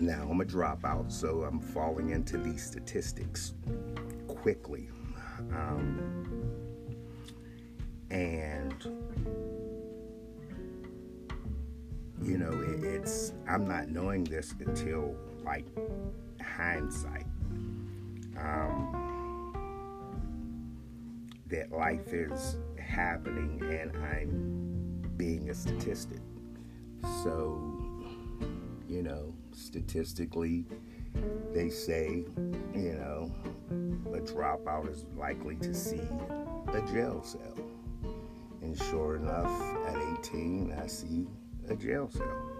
Now 0.00 0.28
I'm 0.30 0.40
a 0.40 0.44
dropout, 0.44 1.10
so 1.10 1.42
I'm 1.44 1.58
falling 1.58 2.10
into 2.10 2.36
these 2.36 2.64
statistics 2.64 3.54
quickly. 4.28 4.90
Um, 5.52 6.52
and 8.10 8.74
you 12.22 12.38
know, 12.38 12.52
it, 12.52 12.84
it's 12.84 13.32
I'm 13.48 13.66
not 13.66 13.88
knowing 13.88 14.24
this 14.24 14.54
until 14.60 15.16
like 15.44 15.64
hindsight. 16.42 17.26
Um, 18.38 19.06
that 21.48 21.72
life 21.72 22.12
is 22.12 22.56
happening 22.78 23.62
and 23.62 23.96
I'm 24.04 25.10
being 25.16 25.48
a 25.48 25.54
statistic. 25.54 26.20
So 27.22 27.76
you 28.88 29.02
know, 29.02 29.32
statistically, 29.56 30.66
they 31.52 31.70
say, 31.70 32.24
you 32.74 32.92
know, 32.92 33.32
a 34.14 34.20
dropout 34.20 34.90
is 34.90 35.06
likely 35.16 35.56
to 35.56 35.74
see 35.74 36.02
a 36.68 36.80
jail 36.92 37.22
cell. 37.22 37.56
And 38.62 38.76
sure 38.76 39.16
enough, 39.16 39.50
at 39.88 39.96
18, 40.20 40.76
I 40.80 40.86
see 40.86 41.26
a 41.68 41.74
jail 41.74 42.10
cell. 42.10 42.50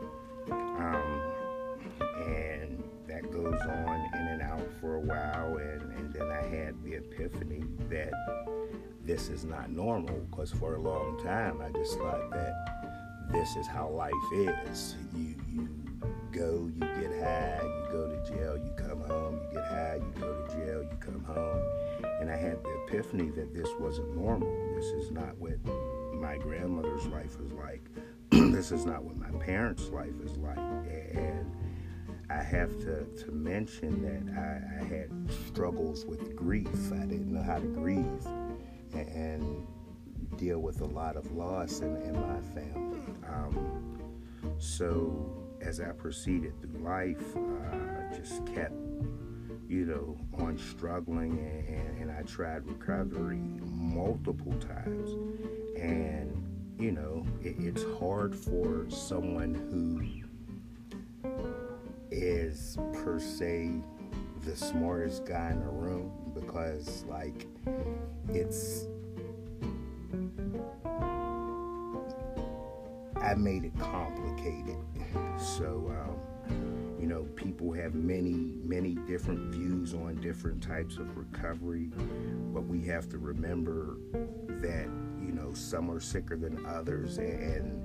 Um, 0.50 1.32
and 2.26 2.82
that 3.06 3.30
goes 3.30 3.61
on 3.61 4.11
in 4.14 4.26
and 4.28 4.42
out 4.42 4.66
for 4.80 4.96
a 4.96 5.00
while. 5.00 5.56
And, 5.59 5.92
and 5.98 6.14
then 6.14 6.28
I 6.30 6.42
had 6.46 6.82
the 6.82 6.94
epiphany 6.94 7.64
that 7.90 8.12
this 9.04 9.28
is 9.28 9.44
not 9.44 9.70
normal 9.70 10.18
because 10.30 10.50
for 10.50 10.74
a 10.74 10.80
long 10.80 11.22
time 11.22 11.61
I 11.61 11.70
just 11.70 11.96
thought 11.98 12.30
that 12.30 12.87
this 13.30 13.56
is 13.56 13.66
how 13.66 13.88
life 13.88 14.12
is. 14.32 14.96
You, 15.14 15.35
you 15.48 15.68
go, 16.32 16.70
you 16.74 16.86
epiphany 23.07 23.31
that 23.31 23.55
this 23.55 23.69
wasn't 23.79 24.14
normal. 24.16 24.53
This 24.75 24.87
is 24.87 25.11
not 25.11 25.37
what 25.38 25.64
my 26.14 26.37
grandmother's 26.38 27.07
life 27.07 27.38
was 27.38 27.53
like. 27.53 27.85
this 28.31 28.73
is 28.73 28.85
not 28.85 29.05
what 29.05 29.16
my 29.16 29.31
parents' 29.45 29.88
life 29.90 30.14
is 30.25 30.37
like. 30.38 30.59
And 30.59 31.55
I 32.29 32.42
have 32.42 32.71
to, 32.81 33.05
to 33.05 33.31
mention 33.31 34.03
that 34.03 34.38
I, 34.38 34.83
I 34.83 34.85
had 34.85 35.11
struggles 35.47 36.05
with 36.05 36.35
grief. 36.35 36.69
I 36.92 37.07
didn't 37.07 37.33
know 37.33 37.42
how 37.42 37.59
to 37.59 37.66
grieve 37.66 38.27
and, 38.92 39.09
and 39.09 39.66
deal 40.37 40.59
with 40.59 40.81
a 40.81 40.87
lot 40.87 41.16
of 41.16 41.31
loss 41.33 41.81
in, 41.81 41.97
in 42.03 42.14
my 42.14 42.40
family. 42.61 43.01
Um, 43.29 43.99
so 44.59 45.45
as 45.61 45.81
I 45.81 45.90
proceeded 45.92 46.61
through 46.61 46.81
life, 46.81 47.37
uh, 47.37 47.77
I 47.77 48.16
just 48.16 48.45
kept, 48.47 48.75
you 49.68 49.85
know, 49.85 50.16
on 50.42 50.59
struggling, 50.59 51.38
and, 51.38 52.02
and 52.02 52.11
I 52.11 52.22
tried 52.22 52.66
recovery 52.66 53.40
multiple 53.64 54.55
times. 54.55 55.11
And, 55.76 56.42
you 56.79 56.92
know, 56.92 57.26
it, 57.42 57.57
it's 57.59 57.85
hard 57.98 58.35
for 58.35 58.87
someone 58.88 59.55
who 59.55 60.02
is 62.11 62.79
per 62.92 63.18
se 63.18 63.72
the 64.44 64.57
smartest 64.57 65.26
guy 65.26 65.50
in 65.50 65.61
the 65.61 65.66
room 65.66 66.12
because, 66.35 67.05
like, 67.09 67.46
it's 68.29 68.87
I 73.20 73.35
made 73.35 73.64
it 73.64 73.79
complicated. 73.79 74.76
So, 75.38 75.92
um, 75.94 76.36
know, 77.16 77.24
people 77.35 77.72
have 77.72 77.94
many, 77.94 78.52
many 78.62 78.94
different 79.07 79.52
views 79.52 79.94
on 79.94 80.20
different 80.20 80.62
types 80.62 80.98
of 80.98 81.16
recovery, 81.16 81.88
but 82.52 82.62
we 82.66 82.85
have 82.85 83.09
to 83.09 83.18
remember 83.18 83.96
that, 84.61 84.88
you 85.20 85.33
know, 85.33 85.52
some 85.55 85.90
are 85.90 86.00
sicker 86.00 86.37
than 86.37 86.64
others, 86.66 87.18
and 87.18 87.83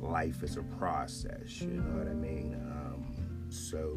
life 0.00 0.42
is 0.42 0.56
a 0.56 0.62
process, 0.62 1.60
you 1.60 1.68
know 1.68 1.98
what 1.98 2.08
I 2.08 2.14
mean? 2.14 2.54
Um, 2.54 3.46
so, 3.48 3.96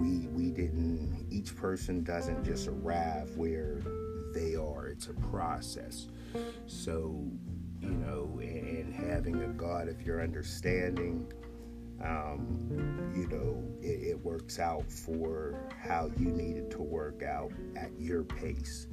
we, 0.00 0.26
we 0.28 0.50
didn't, 0.50 1.26
each 1.30 1.54
person 1.54 2.02
doesn't 2.02 2.44
just 2.44 2.66
arrive 2.66 3.36
where 3.36 3.80
they 4.34 4.56
are, 4.56 4.88
it's 4.88 5.06
a 5.06 5.14
process. 5.14 6.08
So, 6.66 7.24
you 7.80 7.90
know, 7.90 8.38
and 8.40 8.92
having 8.92 9.42
a 9.42 9.48
God 9.48 9.88
of 9.88 10.02
your 10.02 10.22
understanding, 10.22 11.32
um, 12.02 13.12
you 13.14 13.26
know, 13.28 13.62
it, 13.80 14.08
it, 14.10 14.24
works 14.24 14.58
out 14.58 14.90
for 14.90 15.68
how 15.82 16.10
you 16.18 16.26
need 16.26 16.56
it 16.56 16.70
to 16.72 16.82
work 16.82 17.22
out 17.22 17.52
at 17.76 17.90
your 17.98 18.22
pace. 18.22 18.86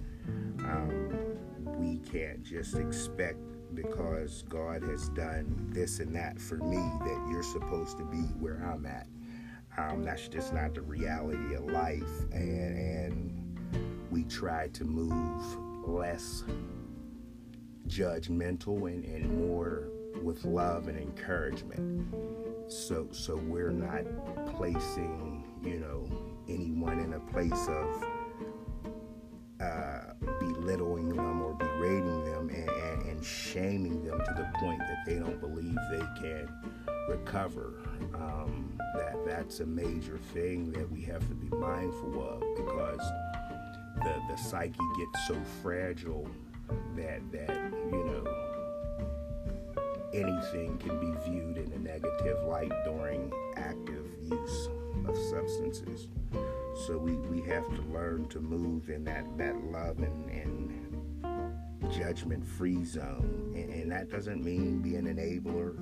Um, 0.59 1.37
we 1.65 1.97
can't 1.97 2.43
just 2.43 2.75
expect 2.75 3.37
because 3.75 4.43
God 4.43 4.83
has 4.83 5.09
done 5.09 5.69
this 5.73 5.99
and 5.99 6.15
that 6.15 6.39
for 6.39 6.57
me 6.57 6.77
that 6.77 7.27
you're 7.29 7.43
supposed 7.43 7.97
to 7.97 8.05
be 8.05 8.21
where 8.39 8.63
I'm 8.63 8.85
at. 8.85 9.07
Um, 9.77 10.03
that's 10.03 10.27
just 10.27 10.53
not 10.53 10.75
the 10.75 10.81
reality 10.81 11.55
of 11.55 11.65
life, 11.65 12.31
and, 12.31 12.77
and 12.77 14.07
we 14.11 14.23
try 14.25 14.67
to 14.69 14.85
move 14.85 15.87
less 15.87 16.43
judgmental 17.87 18.87
and, 18.91 19.03
and 19.03 19.49
more 19.49 19.89
with 20.21 20.45
love 20.45 20.87
and 20.87 20.97
encouragement. 20.97 22.07
So 22.67 23.07
so 23.11 23.35
we're 23.35 23.71
not 23.71 24.03
placing, 24.55 25.43
you 25.63 25.79
know, 25.79 26.09
anyone 26.47 26.99
in 26.99 27.13
a 27.13 27.19
place 27.19 27.67
of 27.67 28.03
uh, 29.61 30.13
belittling 30.39 31.09
them 31.09 31.41
or 31.41 31.53
berating 31.53 32.25
them 32.25 32.49
and, 32.49 32.69
and, 32.69 33.09
and, 33.09 33.23
shaming 33.23 34.03
them 34.03 34.19
to 34.19 34.33
the 34.35 34.49
point 34.59 34.79
that 34.79 35.05
they 35.05 35.15
don't 35.15 35.39
believe 35.39 35.77
they 35.89 36.05
can 36.21 36.49
recover. 37.07 37.75
Um, 38.15 38.77
that 38.95 39.15
that's 39.25 39.59
a 39.61 39.65
major 39.65 40.17
thing 40.33 40.71
that 40.73 40.91
we 40.91 41.01
have 41.01 41.25
to 41.27 41.35
be 41.35 41.47
mindful 41.55 42.27
of 42.27 42.39
because 42.57 43.01
the 44.03 44.15
the 44.29 44.35
psyche 44.37 44.77
gets 44.97 45.27
so 45.27 45.37
fragile 45.61 46.27
that 46.95 47.21
that 47.31 47.71
you 47.91 48.03
know 48.03 48.42
anything 50.13 50.77
can 50.77 50.99
be 50.99 51.11
viewed 51.25 51.57
in 51.57 51.71
a 51.73 51.79
negative 51.79 52.43
light 52.45 52.71
during 52.85 53.31
active 53.55 54.05
use 54.21 54.69
of 55.07 55.17
substances. 55.17 56.07
So 56.85 56.97
we, 56.97 57.13
we 57.13 57.41
have 57.49 57.67
to 57.75 57.81
learn 57.93 58.27
to 58.29 58.39
move 58.39 58.89
in 58.89 59.03
that, 59.05 59.25
that 59.37 59.55
love 59.65 59.99
and, 59.99 60.29
and 60.29 61.91
judgment 61.91 62.45
free 62.45 62.83
zone. 62.83 63.53
And, 63.55 63.69
and, 63.69 63.91
that 63.91 64.09
doesn't 64.09 64.43
mean 64.43 64.81
be 64.81 64.95
an 64.95 65.05
enabler 65.05 65.77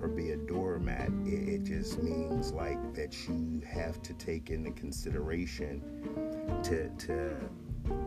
or 0.00 0.08
be 0.08 0.30
a 0.30 0.36
doormat. 0.36 1.10
It, 1.26 1.48
it 1.48 1.64
just 1.64 2.02
means 2.02 2.52
like 2.52 2.94
that 2.94 3.28
you 3.28 3.60
have 3.66 4.00
to 4.02 4.14
take 4.14 4.50
into 4.50 4.70
consideration 4.70 5.82
to, 6.64 6.88
to 7.06 7.36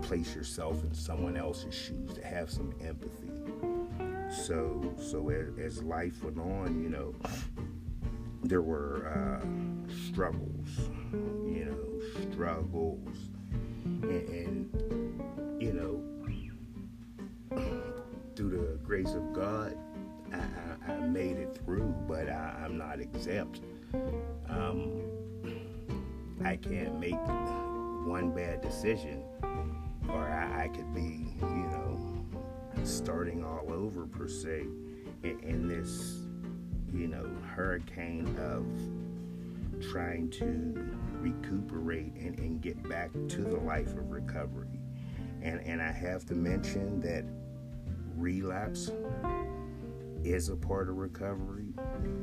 place 0.01 0.33
yourself 0.33 0.83
in 0.83 0.93
someone 0.93 1.35
else's 1.35 1.75
shoes, 1.75 2.13
to 2.13 2.25
have 2.25 2.49
some 2.49 2.73
empathy 2.81 3.32
so 4.33 4.93
so 4.97 5.29
as, 5.29 5.47
as 5.59 5.83
life 5.83 6.23
went 6.23 6.39
on, 6.39 6.81
you 6.81 6.89
know, 6.89 7.15
there 8.43 8.61
were 8.61 9.07
uh, 9.07 9.45
struggles, 10.09 10.69
you 11.11 11.65
know, 11.65 12.31
struggles, 12.31 13.17
and, 13.83 14.29
and 14.29 15.61
you 15.61 15.73
know, 15.73 16.03
through 18.35 18.49
the 18.49 18.79
grace 18.83 19.13
of 19.13 19.33
God, 19.33 19.77
I, 20.33 20.91
I, 20.91 20.99
made 21.01 21.37
it 21.37 21.57
through, 21.63 21.93
but 22.07 22.27
I, 22.27 22.63
am 22.65 22.77
not 22.77 22.99
exempt. 22.99 23.61
Um, 24.49 25.01
I 26.43 26.55
can't 26.55 26.99
make 26.99 27.13
one 28.07 28.33
bad 28.35 28.61
decision, 28.61 29.23
or 30.09 30.27
I, 30.27 30.63
I 30.63 30.67
could 30.69 30.93
be, 30.93 31.27
you 31.39 31.47
know, 31.47 31.72
starting 32.85 33.43
all 33.43 33.71
over 33.71 34.05
per 34.05 34.27
se 34.27 34.65
in, 35.23 35.39
in 35.39 35.67
this 35.67 36.19
you 36.93 37.07
know 37.07 37.29
hurricane 37.55 38.35
of 38.39 38.65
trying 39.91 40.29
to 40.29 40.95
recuperate 41.19 42.13
and, 42.15 42.37
and 42.39 42.61
get 42.61 42.81
back 42.87 43.11
to 43.27 43.41
the 43.41 43.57
life 43.57 43.89
of 43.93 44.11
recovery. 44.11 44.79
And 45.41 45.61
and 45.61 45.81
I 45.81 45.91
have 45.91 46.25
to 46.25 46.35
mention 46.35 46.99
that 47.01 47.25
relapse 48.15 48.91
is 50.23 50.49
a 50.49 50.55
part 50.55 50.87
of 50.87 50.95
recovery 50.95 51.73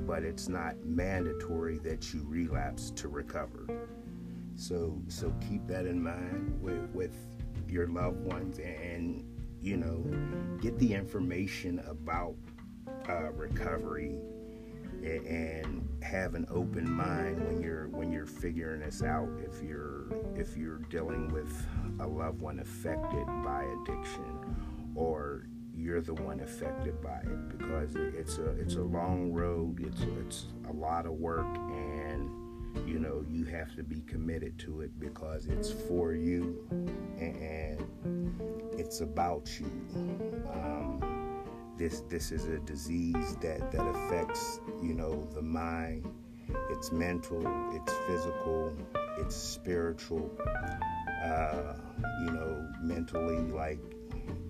but 0.06 0.22
it's 0.22 0.48
not 0.48 0.74
mandatory 0.84 1.78
that 1.78 2.12
you 2.12 2.24
relapse 2.26 2.90
to 2.90 3.08
recover. 3.08 3.66
So 4.56 5.00
so 5.08 5.32
keep 5.48 5.66
that 5.66 5.86
in 5.86 6.02
mind 6.02 6.60
with 6.60 6.88
with 6.92 7.14
your 7.68 7.86
loved 7.86 8.24
ones 8.24 8.58
and 8.58 9.24
you 9.62 9.76
know, 9.76 10.04
get 10.60 10.78
the 10.78 10.94
information 10.94 11.80
about 11.86 12.34
uh, 13.08 13.30
recovery 13.32 14.16
and 15.04 15.88
have 16.02 16.34
an 16.34 16.46
open 16.50 16.90
mind 16.90 17.38
when 17.46 17.60
you're 17.60 17.88
when 17.88 18.12
you're 18.12 18.26
figuring 18.26 18.80
this 18.80 19.02
out 19.02 19.28
if 19.42 19.62
you're 19.62 20.04
if 20.36 20.56
you're 20.56 20.78
dealing 20.90 21.32
with 21.32 21.66
a 22.00 22.06
loved 22.06 22.42
one 22.42 22.60
affected 22.60 23.26
by 23.42 23.64
addiction 23.82 24.56
or 24.94 25.46
you're 25.74 26.02
the 26.02 26.12
one 26.14 26.40
affected 26.40 27.00
by 27.00 27.18
it 27.22 27.58
because 27.58 27.96
it's 27.96 28.36
a 28.38 28.50
it's 28.58 28.74
a 28.74 28.82
long 28.82 29.32
road 29.32 29.80
it's 29.80 30.02
it's 30.20 30.46
a 30.68 30.72
lot 30.72 31.06
of 31.06 31.12
work 31.12 31.46
and 31.56 31.99
you 32.86 32.98
know 32.98 33.24
you 33.28 33.44
have 33.44 33.74
to 33.76 33.82
be 33.82 34.00
committed 34.02 34.58
to 34.58 34.80
it 34.80 34.98
because 34.98 35.46
it's 35.46 35.70
for 35.70 36.12
you 36.14 36.64
and 37.18 37.80
it's 38.78 39.00
about 39.00 39.48
you. 39.58 39.70
Um, 40.52 41.42
this 41.76 42.02
this 42.08 42.32
is 42.32 42.46
a 42.46 42.58
disease 42.60 43.36
that 43.36 43.70
that 43.72 43.86
affects 43.86 44.60
you 44.82 44.94
know 44.94 45.26
the 45.34 45.42
mind. 45.42 46.06
It's 46.70 46.90
mental 46.92 47.40
it's 47.74 47.92
physical 48.06 48.76
it's 49.18 49.36
spiritual. 49.36 50.30
Uh, 51.24 51.74
you 52.24 52.32
know 52.32 52.68
mentally 52.82 53.38
like 53.52 53.78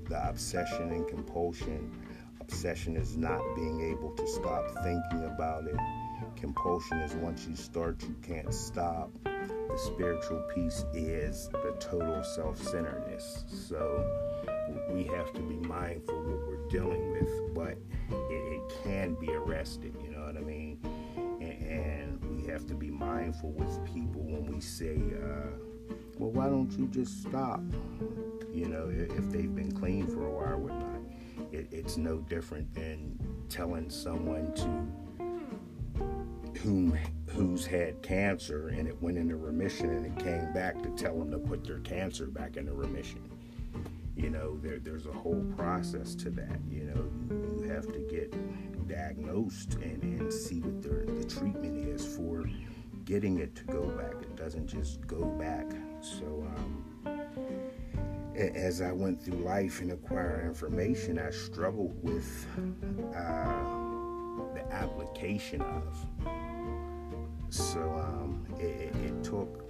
the 0.08 0.28
obsession 0.28 0.90
and 0.90 1.06
compulsion. 1.08 1.90
Obsession 2.40 2.96
is 2.96 3.16
not 3.16 3.40
being 3.54 3.80
able 3.92 4.10
to 4.16 4.26
stop 4.26 4.64
thinking 4.82 5.24
about 5.24 5.66
it 5.66 5.76
compulsion 6.40 6.98
is 6.98 7.14
once 7.14 7.46
you 7.46 7.54
start, 7.54 8.02
you 8.02 8.16
can't 8.22 8.52
stop. 8.52 9.10
The 9.24 9.78
spiritual 9.78 10.40
piece 10.54 10.84
is 10.94 11.48
the 11.48 11.76
total 11.78 12.24
self 12.24 12.58
centeredness. 12.58 13.44
So 13.48 14.04
we 14.90 15.04
have 15.04 15.32
to 15.34 15.40
be 15.40 15.56
mindful 15.56 16.14
what 16.14 16.48
we're 16.48 16.68
dealing 16.68 17.12
with, 17.12 17.54
but 17.54 17.76
it, 18.30 18.52
it, 18.52 18.62
can 18.82 19.14
be 19.14 19.30
arrested, 19.30 19.94
you 20.02 20.10
know 20.10 20.22
what 20.22 20.36
I 20.36 20.40
mean? 20.40 20.78
And, 21.40 22.20
and 22.22 22.36
we 22.36 22.46
have 22.50 22.66
to 22.68 22.74
be 22.74 22.90
mindful 22.90 23.50
with 23.52 23.84
people 23.84 24.22
when 24.22 24.46
we 24.46 24.60
say, 24.60 24.96
uh, 24.96 25.94
well, 26.18 26.30
why 26.30 26.48
don't 26.48 26.70
you 26.72 26.86
just 26.86 27.22
stop? 27.22 27.60
You 28.52 28.66
know, 28.66 28.90
if, 28.92 29.16
if 29.16 29.30
they've 29.30 29.54
been 29.54 29.72
clean 29.72 30.06
for 30.06 30.26
a 30.26 30.30
while 30.30 30.54
or 30.54 30.58
whatnot. 30.58 31.00
It, 31.52 31.68
it's 31.72 31.96
no 31.96 32.18
different 32.18 32.72
than 32.74 33.18
telling 33.48 33.90
someone 33.90 34.52
to 34.54 35.09
whom 36.62 36.98
who's 37.28 37.64
had 37.64 38.02
cancer 38.02 38.68
and 38.68 38.86
it 38.86 39.00
went 39.00 39.16
into 39.16 39.36
remission 39.36 39.90
and 39.90 40.06
it 40.06 40.22
came 40.22 40.52
back 40.52 40.80
to 40.82 40.90
tell 40.90 41.18
them 41.18 41.30
to 41.30 41.38
put 41.38 41.64
their 41.64 41.78
cancer 41.80 42.26
back 42.26 42.56
into 42.56 42.72
remission. 42.72 43.20
You 44.16 44.30
know, 44.30 44.58
there, 44.58 44.78
there's 44.78 45.06
a 45.06 45.12
whole 45.12 45.44
process 45.56 46.14
to 46.16 46.30
that. 46.30 46.58
You 46.68 46.84
know, 46.84 47.10
you 47.58 47.70
have 47.70 47.86
to 47.92 47.98
get 48.10 48.34
diagnosed 48.88 49.74
and, 49.74 50.02
and 50.02 50.32
see 50.32 50.60
what 50.60 50.82
the, 50.82 51.12
the 51.12 51.24
treatment 51.24 51.88
is 51.88 52.04
for 52.04 52.44
getting 53.04 53.38
it 53.38 53.54
to 53.56 53.64
go 53.64 53.86
back. 53.90 54.14
It 54.20 54.36
doesn't 54.36 54.66
just 54.66 55.06
go 55.06 55.24
back. 55.24 55.66
So, 56.00 56.46
um, 56.56 56.84
as 58.36 58.80
I 58.80 58.92
went 58.92 59.22
through 59.22 59.38
life 59.38 59.80
and 59.80 59.92
acquired 59.92 60.46
information, 60.46 61.18
I 61.18 61.30
struggled 61.30 61.96
with 62.02 62.46
uh, 63.14 63.80
the 64.54 64.64
application 64.70 65.60
of 65.62 66.06
so 67.50 67.80
um, 67.80 68.46
it, 68.58 68.94
it, 69.04 69.24
took 69.24 69.64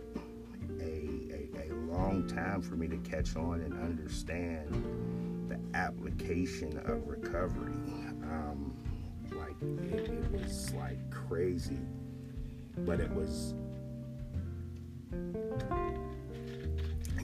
a, 0.81 1.09
a, 1.33 1.71
a, 1.71 1.75
long 1.91 2.27
time 2.29 2.61
for 2.61 2.77
me 2.77 2.87
to 2.87 2.99
catch 2.99 3.37
on 3.37 3.61
and 3.61 3.73
understand 3.81 4.69
the 5.49 5.59
application 5.77 6.79
of 6.85 7.09
recovery. 7.09 7.73
Um, 8.23 8.75
like 9.33 9.57
it, 9.93 10.11
it 10.11 10.31
was 10.31 10.75
like 10.75 10.99
crazy, 11.11 11.79
but 12.79 13.01
it 13.01 13.11
was 13.13 13.55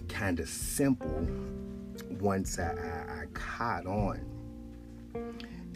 kind 0.09 0.41
of 0.41 0.49
simple 0.49 1.26
once 2.18 2.59
I, 2.59 2.72
I, 2.72 3.22
I 3.22 3.26
caught 3.35 3.87
on 3.87 4.24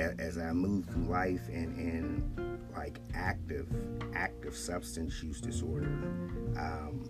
as 0.00 0.38
I 0.38 0.52
moved 0.52 0.90
through 0.90 1.04
life 1.04 1.48
and, 1.48 1.76
and 1.76 2.58
like 2.74 2.98
active 3.14 3.66
active 4.14 4.56
substance 4.56 5.22
use 5.22 5.40
disorder. 5.40 5.92
Um, 6.58 7.04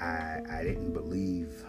I 0.00 0.40
I 0.50 0.62
didn't 0.62 0.92
believe 0.92 1.64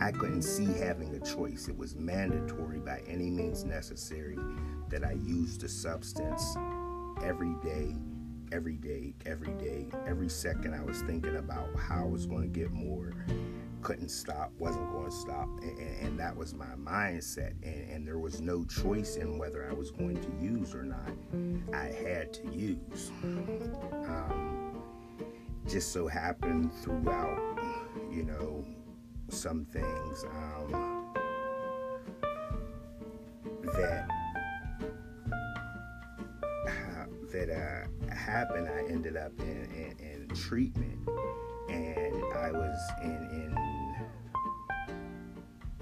I 0.00 0.12
couldn't 0.12 0.42
see 0.42 0.66
having 0.78 1.14
a 1.14 1.20
choice. 1.20 1.68
It 1.68 1.76
was 1.76 1.96
mandatory 1.96 2.78
by 2.78 3.02
any 3.06 3.30
means 3.30 3.64
necessary 3.64 4.38
that 4.90 5.04
I 5.04 5.12
use 5.12 5.58
the 5.58 5.68
substance 5.68 6.56
every 7.22 7.54
day, 7.62 7.94
every 8.52 8.76
day, 8.76 9.14
every 9.26 9.52
day, 9.54 9.86
every 10.06 10.28
second. 10.28 10.74
I 10.74 10.82
was 10.82 11.02
thinking 11.02 11.36
about 11.36 11.74
how 11.76 12.02
I 12.02 12.08
was 12.08 12.26
going 12.26 12.42
to 12.42 12.48
get 12.48 12.70
more 12.70 13.12
couldn't 13.82 14.10
stop, 14.10 14.52
wasn't 14.58 14.90
going 14.92 15.06
to 15.06 15.10
stop, 15.10 15.48
and, 15.62 15.78
and 15.78 16.18
that 16.18 16.36
was 16.36 16.54
my 16.54 16.74
mindset. 16.76 17.52
And, 17.62 17.90
and, 17.90 18.06
there 18.06 18.18
was 18.18 18.40
no 18.40 18.64
choice 18.64 19.16
in 19.16 19.38
whether 19.38 19.68
I 19.68 19.72
was 19.72 19.90
going 19.90 20.16
to 20.16 20.44
use 20.44 20.74
or 20.74 20.82
not. 20.82 21.10
I 21.72 21.86
had 21.86 22.32
to 22.34 22.48
use. 22.52 23.12
Um, 23.22 24.82
just 25.66 25.92
so 25.92 26.06
happened 26.06 26.72
throughout, 26.82 27.58
you 28.10 28.24
know, 28.24 28.64
some 29.28 29.64
things 29.66 30.24
um, 30.24 31.12
that 33.74 34.08
that 37.32 37.50
uh, 37.50 38.14
happened. 38.14 38.68
I 38.68 38.90
ended 38.90 39.16
up 39.16 39.32
in, 39.40 39.96
in, 40.00 40.28
in 40.28 40.28
treatment 40.34 40.98
I 42.48 42.52
was 42.52 42.90
in 43.02 43.28
in 43.30 43.54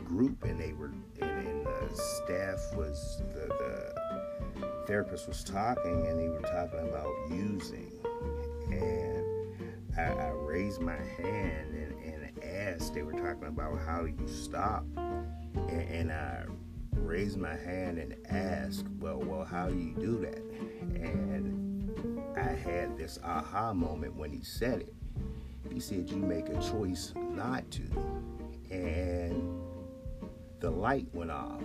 group, 0.04 0.42
and 0.42 0.58
they 0.58 0.72
were 0.72 0.90
and, 1.20 1.46
and 1.46 1.64
the 1.64 1.94
staff 1.94 2.58
was 2.74 3.22
the, 3.34 3.46
the 4.58 4.66
therapist 4.86 5.28
was 5.28 5.44
talking, 5.44 6.08
and 6.08 6.18
they 6.18 6.28
were 6.28 6.40
talking 6.40 6.88
about 6.88 7.12
using, 7.30 7.92
and 8.72 9.24
I, 9.96 10.26
I 10.26 10.30
raised 10.30 10.80
my 10.80 10.96
hand 10.96 11.72
and, 11.72 11.94
and 12.02 12.42
asked. 12.42 12.94
They 12.94 13.02
were 13.02 13.12
talking 13.12 13.46
about 13.46 13.78
how 13.86 14.04
you 14.04 14.26
stop, 14.26 14.84
and, 14.96 15.70
and 15.70 16.12
I 16.12 16.46
raised 16.94 17.38
my 17.38 17.54
hand 17.54 17.98
and 17.98 18.16
asked, 18.28 18.86
well, 18.98 19.18
well, 19.18 19.44
how 19.44 19.68
do 19.68 19.78
you 19.78 19.94
do 19.94 20.18
that? 20.18 20.42
And 21.00 21.92
I 22.36 22.50
had 22.50 22.98
this 22.98 23.20
aha 23.22 23.72
moment 23.72 24.16
when 24.16 24.32
he 24.32 24.42
said 24.42 24.80
it 24.80 24.95
he 25.76 25.80
said 25.80 26.08
you 26.08 26.16
make 26.16 26.48
a 26.48 26.58
choice 26.58 27.12
not 27.34 27.70
to. 27.70 27.82
And 28.70 29.60
the 30.58 30.70
light 30.70 31.06
went 31.12 31.30
off 31.30 31.60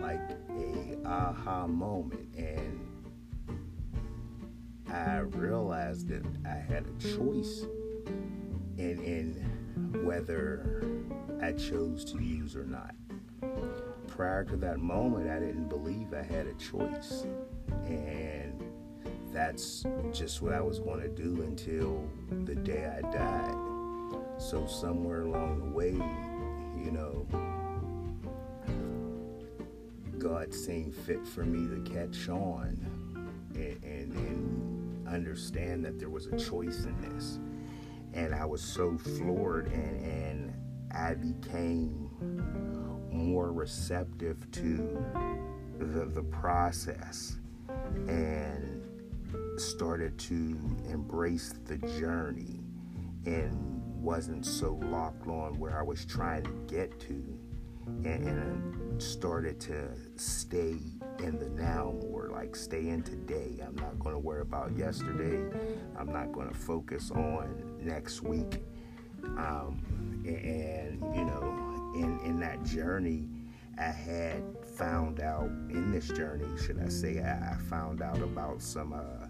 like 0.00 0.28
a 0.58 0.98
aha 1.06 1.68
moment 1.68 2.34
and 2.36 2.80
I 4.92 5.18
realized 5.18 6.08
that 6.08 6.24
I 6.44 6.56
had 6.56 6.84
a 6.84 7.16
choice 7.16 7.64
in 8.76 8.98
in 9.04 10.02
whether 10.04 10.82
I 11.40 11.52
chose 11.52 12.04
to 12.06 12.20
use 12.20 12.56
or 12.56 12.64
not. 12.64 12.96
Prior 14.08 14.42
to 14.46 14.56
that 14.56 14.80
moment 14.80 15.30
I 15.30 15.38
didn't 15.38 15.68
believe 15.68 16.12
I 16.12 16.24
had 16.24 16.48
a 16.48 16.54
choice. 16.54 17.24
And 17.86 18.43
that's 19.34 19.84
just 20.12 20.40
what 20.40 20.52
I 20.52 20.60
was 20.60 20.78
going 20.78 21.00
to 21.00 21.08
do 21.08 21.42
until 21.42 22.08
the 22.44 22.54
day 22.54 22.86
I 22.86 23.00
died. 23.10 23.56
So, 24.38 24.66
somewhere 24.66 25.22
along 25.22 25.58
the 25.58 25.76
way, 25.76 25.90
you 26.82 26.92
know, 26.92 27.26
God 30.18 30.54
seemed 30.54 30.94
fit 30.94 31.26
for 31.26 31.44
me 31.44 31.66
to 31.68 31.92
catch 31.92 32.28
on 32.28 32.78
and, 33.54 33.84
and, 33.84 34.12
and 34.12 35.08
understand 35.08 35.84
that 35.84 35.98
there 35.98 36.10
was 36.10 36.26
a 36.26 36.38
choice 36.38 36.84
in 36.84 36.96
this. 37.00 37.40
And 38.14 38.34
I 38.34 38.44
was 38.44 38.62
so 38.62 38.96
floored, 38.96 39.66
and, 39.66 40.04
and 40.04 40.54
I 40.92 41.14
became 41.14 42.08
more 43.10 43.52
receptive 43.52 44.48
to 44.52 45.04
the, 45.78 46.04
the 46.06 46.22
process. 46.22 47.36
And 48.08 48.73
started 49.56 50.18
to 50.18 50.58
embrace 50.88 51.54
the 51.64 51.78
journey 51.98 52.60
and 53.26 53.82
wasn't 54.02 54.44
so 54.44 54.78
locked 54.84 55.26
on 55.26 55.58
where 55.58 55.78
I 55.78 55.82
was 55.82 56.04
trying 56.04 56.44
to 56.44 56.50
get 56.66 56.98
to 57.00 57.38
and, 58.04 58.06
and 58.06 59.02
started 59.02 59.60
to 59.60 59.88
stay 60.16 60.76
in 61.18 61.38
the 61.38 61.48
now 61.50 61.94
more 62.02 62.30
like 62.32 62.56
stay 62.56 62.88
in 62.88 63.02
today. 63.02 63.60
I'm 63.66 63.76
not 63.76 63.98
going 63.98 64.14
to 64.14 64.18
worry 64.18 64.42
about 64.42 64.76
yesterday. 64.76 65.42
I'm 65.98 66.12
not 66.12 66.32
going 66.32 66.48
to 66.48 66.54
focus 66.54 67.10
on 67.10 67.78
next 67.80 68.22
week. 68.22 68.62
Um, 69.38 69.82
and, 70.26 71.00
and 71.00 71.16
you 71.16 71.24
know 71.24 71.92
in 71.94 72.18
in 72.24 72.40
that 72.40 72.62
journey 72.64 73.28
i 73.78 73.82
had 73.84 74.42
found 74.76 75.20
out 75.20 75.48
in 75.70 75.90
this 75.92 76.08
journey 76.08 76.46
should 76.60 76.80
i 76.80 76.88
say 76.88 77.20
i 77.20 77.56
found 77.68 78.02
out 78.02 78.18
about 78.18 78.60
some 78.60 78.92
uh, 78.92 79.23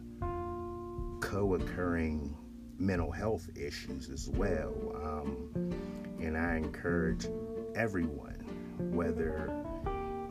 co 1.35 1.55
occurring 1.55 2.37
mental 2.79 3.11
health 3.11 3.49
issues 3.57 4.09
as 4.09 4.29
well. 4.31 4.73
Um, 5.03 5.73
and 6.21 6.39
I 6.39 6.57
encourage 6.57 7.27
everyone, 7.75 8.39
whether 8.79 9.53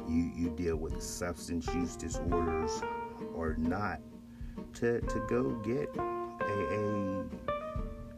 you, 0.07 0.31
you 0.33 0.49
deal 0.55 0.77
with 0.77 1.03
substance 1.03 1.67
use 1.73 1.97
disorders 1.97 2.81
or 3.35 3.55
not, 3.57 3.99
to, 4.75 5.01
to 5.01 5.25
go 5.27 5.49
get 5.65 5.89
a, 5.97 6.69
a 6.71 7.25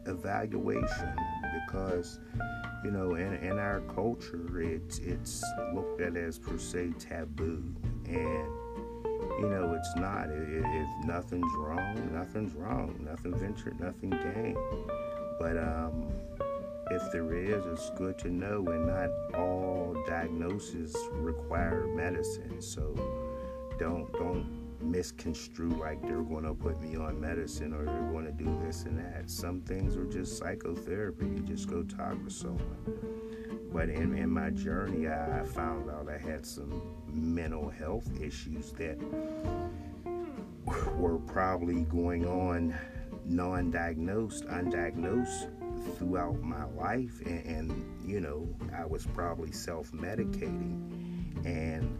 evaluation 0.08 1.16
because 1.66 2.20
you 2.84 2.92
know 2.92 3.16
in, 3.16 3.34
in 3.34 3.58
our 3.58 3.80
culture 3.92 4.60
it's 4.60 4.98
it's 5.00 5.42
looked 5.74 6.00
at 6.00 6.16
as 6.16 6.38
per 6.38 6.56
se 6.56 6.92
taboo 7.00 7.74
and 8.06 8.65
you 9.38 9.48
know, 9.48 9.74
it's 9.74 9.94
not. 9.96 10.28
If 10.30 11.06
nothing's 11.06 11.52
wrong, 11.56 12.10
nothing's 12.12 12.54
wrong. 12.54 12.98
Nothing 13.04 13.34
ventured, 13.34 13.78
nothing 13.80 14.10
gained. 14.10 14.56
But 15.38 15.58
um, 15.58 16.08
if 16.90 17.12
there 17.12 17.34
is, 17.34 17.64
it's 17.66 17.90
good 17.90 18.18
to 18.20 18.30
know, 18.30 18.64
and 18.68 18.86
not 18.86 19.10
all 19.38 19.96
diagnoses 20.06 20.96
require 21.12 21.86
medicine. 21.88 22.60
So 22.60 22.94
don't 23.78 24.10
don't 24.12 24.66
misconstrue 24.80 25.70
like 25.70 26.00
they're 26.02 26.22
going 26.22 26.44
to 26.44 26.54
put 26.54 26.80
me 26.80 26.96
on 26.96 27.20
medicine 27.20 27.72
or 27.72 27.84
they're 27.84 28.10
going 28.12 28.26
to 28.26 28.32
do 28.32 28.58
this 28.64 28.84
and 28.84 28.98
that. 28.98 29.28
Some 29.28 29.60
things 29.62 29.96
are 29.96 30.04
just 30.04 30.38
psychotherapy. 30.38 31.26
You 31.26 31.40
just 31.40 31.68
go 31.68 31.82
talk 31.82 32.22
with 32.22 32.32
someone. 32.32 32.98
But 33.72 33.88
in, 33.88 34.16
in 34.16 34.30
my 34.30 34.50
journey, 34.50 35.08
I 35.08 35.42
found 35.44 35.90
out 35.90 36.08
I 36.08 36.18
had 36.18 36.46
some 36.46 36.80
mental 37.16 37.68
health 37.70 38.08
issues 38.20 38.72
that 38.72 38.98
were 40.96 41.18
probably 41.18 41.82
going 41.82 42.26
on 42.26 42.74
non 43.24 43.70
diagnosed, 43.70 44.46
undiagnosed 44.46 45.50
throughout 45.96 46.40
my 46.42 46.64
life. 46.64 47.20
And, 47.24 47.44
and 47.46 48.10
you 48.10 48.20
know, 48.20 48.48
I 48.74 48.84
was 48.84 49.06
probably 49.06 49.52
self 49.52 49.92
medicating. 49.92 51.04
And 51.44 51.96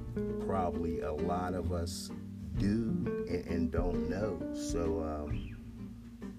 probably 0.47 1.01
a 1.01 1.13
lot 1.13 1.55
of 1.55 1.73
us 1.73 2.11
do 2.59 3.27
and, 3.29 3.47
and 3.47 3.71
don't 3.71 4.09
know. 4.09 4.41
So, 4.55 5.03
um, 5.03 5.46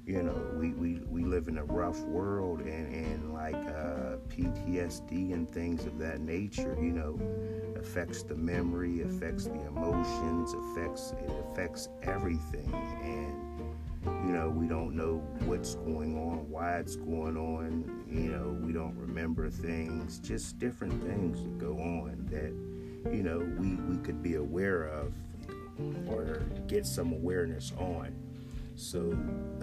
you 0.08 0.24
know, 0.24 0.42
we, 0.58 0.72
we, 0.72 1.02
we 1.10 1.24
live 1.26 1.50
in 1.50 1.58
a 1.58 1.66
rough 1.66 2.00
world 2.04 2.62
and, 2.62 2.94
and 2.94 3.34
like 3.34 3.56
uh, 3.56 4.16
PTSD 4.30 5.34
and 5.34 5.52
things 5.52 5.86
of 5.86 6.00
that 6.00 6.22
nature, 6.22 6.78
you 6.82 6.94
know, 6.94 7.20
affects 7.78 8.24
the 8.24 8.36
memory, 8.36 9.02
affects 9.02 9.48
the 9.48 9.68
emotions, 9.68 10.54
affects 10.54 11.12
it 11.12 11.30
affects 11.52 11.90
everything. 12.04 12.74
And, 13.04 14.26
you 14.26 14.34
know, 14.34 14.48
we 14.48 14.66
don't 14.66 14.96
know 14.96 15.18
what's 15.44 15.76
going 15.76 16.18
on, 16.18 16.50
why 16.50 16.78
it's 16.78 16.96
going 16.96 17.36
on, 17.36 18.06
you 18.10 18.32
know, 18.32 18.58
we 18.66 18.72
don't 18.72 18.96
remember 18.96 19.50
things, 19.50 20.20
just 20.20 20.58
different 20.58 21.04
things 21.04 21.44
that 21.44 21.58
go 21.58 21.74
on 21.74 22.26
that, 22.32 23.14
you 23.14 23.24
know, 23.24 23.40
we, 23.60 23.76
we 23.94 24.02
could 24.04 24.24
be 24.24 24.36
aware 24.36 24.86
of 24.86 25.12
or 26.08 26.44
get 26.68 26.86
some 26.86 27.12
awareness 27.12 27.74
on 27.78 28.16
so, 28.78 29.00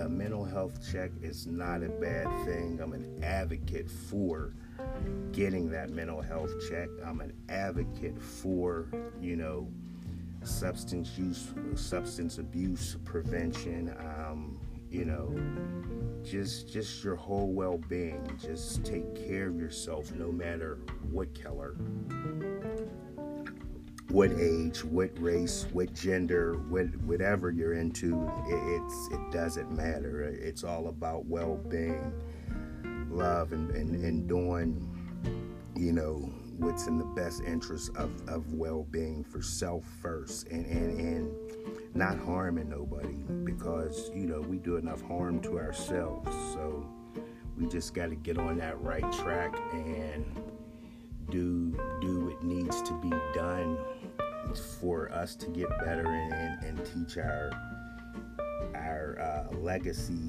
a 0.01 0.09
mental 0.09 0.45
health 0.45 0.81
check 0.91 1.13
is 1.23 1.47
not 1.47 1.85
a 1.85 1.89
bad 1.89 2.27
thing. 2.45 2.81
I'm 2.83 2.93
an 2.95 3.23
advocate 3.23 3.89
for 3.89 4.53
getting 5.31 5.71
that 5.71 5.91
mental 5.91 6.21
health 6.21 6.51
check. 6.69 6.89
I'm 7.07 7.21
an 7.21 7.33
advocate 7.49 8.21
for, 8.21 8.89
you 9.21 9.37
know, 9.37 9.69
substance 10.43 11.17
use, 11.17 11.55
substance 11.77 12.39
abuse 12.39 12.97
prevention. 13.05 13.95
Um, 14.01 14.59
you 14.91 15.05
know, 15.05 15.33
just 16.25 16.73
just 16.73 17.05
your 17.05 17.15
whole 17.15 17.53
well-being. 17.53 18.29
Just 18.43 18.85
take 18.85 19.15
care 19.29 19.47
of 19.47 19.61
yourself, 19.61 20.13
no 20.13 20.33
matter 20.33 20.81
what 21.13 21.41
color 21.41 21.77
what 24.15 24.31
age, 24.39 24.85
what 24.85 25.11
race, 25.21 25.67
what 25.73 25.93
gender, 25.93 26.55
what 26.69 26.85
whatever 27.01 27.51
you're 27.51 27.75
into, 27.75 28.23
it, 28.47 28.81
it's 28.81 29.09
it 29.11 29.33
doesn't 29.33 29.73
matter. 29.73 30.23
It's 30.23 30.63
all 30.63 30.87
about 30.87 31.27
well-being, 31.27 32.13
love, 33.11 33.53
and, 33.53 33.73
and, 33.73 33.97
and 34.05 34.29
doing, 34.29 34.89
you 35.75 35.91
know, 35.91 36.33
what's 36.59 36.87
in 36.87 36.97
the 36.97 37.05
best 37.05 37.43
interest 37.43 37.91
of, 37.97 38.13
of 38.29 38.55
well-being 38.55 39.25
for 39.25 39.43
self 39.43 39.85
first, 40.01 40.47
and, 40.47 40.65
and 40.67 41.01
and 41.01 41.97
not 41.97 42.17
harming 42.17 42.69
nobody 42.69 43.17
because 43.43 44.13
you 44.15 44.27
know 44.27 44.41
we 44.43 44.59
do 44.59 44.77
enough 44.77 45.03
harm 45.03 45.41
to 45.41 45.59
ourselves. 45.59 46.31
So 46.53 46.89
we 47.59 47.67
just 47.67 47.95
got 47.95 48.11
to 48.11 48.15
get 48.15 48.39
on 48.39 48.59
that 48.59 48.81
right 48.81 49.11
track 49.13 49.59
and 49.73 50.25
do 51.31 51.77
do 52.01 52.27
what 52.27 52.45
needs 52.45 52.81
to 52.83 52.93
be 53.01 53.11
done 53.35 53.77
for 54.59 55.11
us 55.13 55.35
to 55.37 55.49
get 55.49 55.69
better 55.85 56.07
and, 56.07 56.33
and, 56.33 56.79
and 56.79 57.07
teach 57.07 57.17
our 57.19 57.51
our 58.75 59.19
uh, 59.21 59.57
legacy 59.57 60.29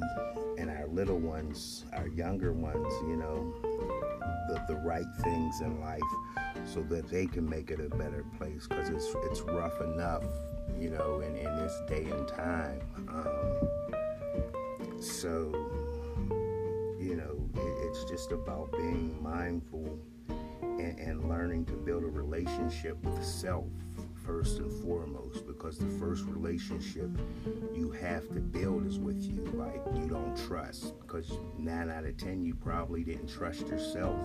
and 0.57 0.69
our 0.69 0.87
little 0.87 1.19
ones, 1.19 1.85
our 1.93 2.07
younger 2.07 2.53
ones, 2.53 2.93
you 3.07 3.15
know, 3.15 3.53
the, 4.47 4.63
the 4.67 4.75
right 4.75 5.05
things 5.21 5.61
in 5.61 5.79
life 5.81 6.01
so 6.65 6.81
that 6.83 7.09
they 7.09 7.25
can 7.25 7.47
make 7.47 7.71
it 7.71 7.79
a 7.79 7.89
better 7.95 8.23
place 8.37 8.67
because 8.67 8.89
it's, 8.89 9.13
it's 9.29 9.41
rough 9.41 9.79
enough, 9.81 10.23
you 10.79 10.89
know, 10.89 11.21
in, 11.21 11.35
in 11.35 11.55
this 11.57 11.81
day 11.87 12.05
and 12.05 12.27
time. 12.27 12.81
Um, 13.09 15.01
so, 15.01 15.51
you 16.99 17.15
know, 17.15 17.61
it, 17.61 17.87
it's 17.87 18.03
just 18.05 18.31
about 18.31 18.71
being 18.71 19.17
mindful 19.21 19.99
and, 20.61 20.97
and 20.99 21.29
learning 21.29 21.65
to 21.65 21.73
build 21.73 22.03
a 22.03 22.07
relationship 22.07 23.01
with 23.03 23.23
self 23.23 23.65
first 24.25 24.59
and 24.59 24.71
foremost 24.83 25.45
because 25.45 25.77
the 25.77 25.89
first 25.99 26.25
relationship 26.25 27.09
you 27.73 27.91
have 27.91 28.27
to 28.29 28.39
build 28.39 28.85
is 28.85 28.97
with 28.97 29.21
you 29.21 29.43
like 29.53 29.81
you 29.95 30.07
don't 30.07 30.35
trust 30.47 30.99
because 30.99 31.37
nine 31.57 31.89
out 31.89 32.05
of 32.05 32.17
ten 32.17 32.43
you 32.43 32.55
probably 32.55 33.03
didn't 33.03 33.27
trust 33.27 33.67
yourself. 33.67 34.19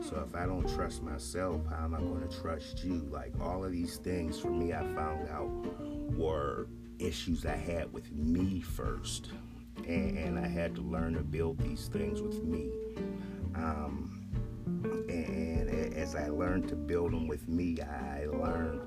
So 0.00 0.22
if 0.26 0.34
i 0.34 0.46
don't 0.46 0.68
trust 0.74 1.02
myself 1.02 1.60
how 1.68 1.84
am 1.84 1.94
i 1.94 1.98
going 1.98 2.26
to 2.26 2.40
trust 2.40 2.84
you? 2.84 3.06
Like 3.10 3.32
all 3.40 3.64
of 3.64 3.72
these 3.72 3.96
things 3.98 4.38
for 4.38 4.50
me 4.50 4.72
i 4.72 4.82
found 4.94 5.28
out 5.28 5.50
were 6.14 6.68
issues 6.98 7.44
i 7.44 7.56
had 7.56 7.92
with 7.92 8.10
me 8.12 8.60
first 8.60 9.30
and, 9.78 10.16
and 10.16 10.38
i 10.38 10.46
had 10.46 10.74
to 10.76 10.80
learn 10.80 11.14
to 11.14 11.22
build 11.22 11.58
these 11.58 11.88
things 11.88 12.22
with 12.22 12.42
me. 12.42 12.70
Um, 13.54 14.24
and 15.08 15.70
as 15.94 16.14
I 16.14 16.28
learned 16.28 16.68
to 16.68 16.76
build 16.76 17.12
them 17.12 17.26
with 17.26 17.48
me, 17.48 17.78
I 17.80 18.26
learned 18.26 18.82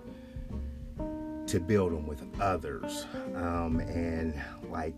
to 1.48 1.60
build 1.60 1.94
them 1.94 2.06
with 2.06 2.22
others. 2.42 3.06
Um, 3.36 3.80
and 3.80 4.40
like, 4.70 4.94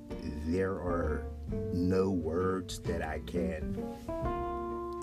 there 0.48 0.74
are 0.74 1.24
no 1.74 2.10
words 2.10 2.80
that 2.80 3.02
I 3.02 3.20
can 3.26 3.84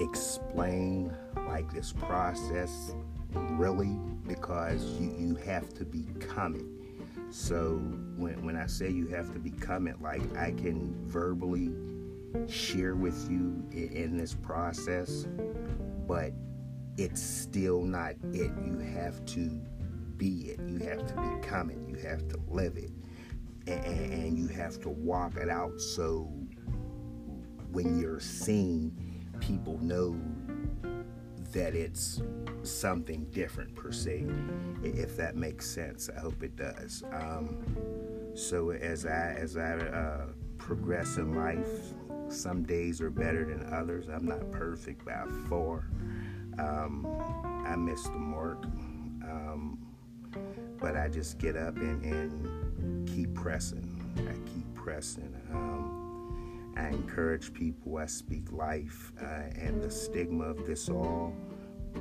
explain 0.01 1.15
like 1.49 1.73
this 1.73 1.93
process 1.93 2.95
really 3.33 3.99
because 4.27 4.85
you, 5.01 5.15
you 5.19 5.35
have 5.37 5.73
to 5.75 5.85
become 5.85 6.55
it. 6.57 6.65
So 7.31 7.77
when, 8.17 8.45
when 8.45 8.57
I 8.57 8.67
say 8.67 8.91
you 8.91 9.07
have 9.09 9.33
to 9.33 9.39
become 9.39 9.87
it, 9.87 10.01
like 10.01 10.37
I 10.37 10.53
can 10.53 10.95
verbally 11.07 11.73
share 12.49 12.95
with 12.95 13.31
you 13.31 13.65
in, 13.73 13.89
in 13.93 14.19
this 14.19 14.35
process, 14.35 15.27
but 16.07 16.33
it's 16.99 17.23
still 17.23 17.83
not 17.83 18.13
it. 18.33 18.51
You 18.65 18.79
have 18.95 19.25
to 19.27 19.61
be 20.17 20.51
it. 20.51 20.61
You 20.67 20.79
have 20.79 21.07
to 21.07 21.39
become 21.41 21.71
it. 21.71 21.79
You 21.89 21.97
have 22.09 22.29
to 22.29 22.39
live 22.49 22.77
it. 22.77 22.91
And, 23.67 24.13
and 24.13 24.39
you 24.39 24.47
have 24.49 24.81
to 24.83 24.89
walk 24.89 25.37
it 25.37 25.49
out 25.49 25.81
so 25.81 26.33
when 27.73 27.99
you're 27.99 28.21
seen, 28.21 28.97
people 29.41 29.79
know 29.83 30.19
that 31.53 31.75
it's 31.75 32.23
something 32.63 33.25
different 33.27 33.75
per 33.75 33.93
se, 33.93 34.27
if 34.83 35.17
that 35.17 35.37
makes 35.37 35.69
sense. 35.69 36.09
I 36.15 36.21
hope 36.21 36.43
it 36.43 36.57
does. 36.57 37.03
Um, 37.13 37.65
so 38.35 38.71
as 38.71 39.07
I 39.07 39.35
as 39.39 39.57
I 39.57 39.77
uh, 39.77 40.27
progress 40.59 41.17
in 41.17 41.35
life, 41.35 41.95
some 42.29 42.63
days 42.63 43.01
are 43.01 43.11
better 43.11 43.45
than 43.45 43.73
others. 43.73 44.09
I'm 44.09 44.27
not 44.27 44.51
perfect 44.53 45.05
by 45.05 45.25
far. 45.49 45.89
Um, 46.59 47.07
I 47.67 47.77
miss 47.77 48.03
the 48.05 48.19
mark. 48.19 48.65
Um, 49.23 49.86
but 50.81 50.97
I 50.97 51.09
just 51.09 51.39
get 51.39 51.57
up 51.57 51.77
and, 51.77 52.03
and 52.05 53.09
keep 53.09 53.35
pressing. 53.35 53.85
I 54.19 54.35
keep 54.51 54.75
pressing. 54.75 55.35
Um, 55.53 56.75
I 56.77 56.89
encourage 56.89 57.53
people. 57.53 57.97
I 57.99 58.07
speak 58.07 58.53
life, 58.53 59.13
uh, 59.21 59.49
and 59.55 59.83
the 59.83 59.91
stigma 59.91 60.45
of 60.45 60.67
this 60.67 60.89
all 60.89 61.35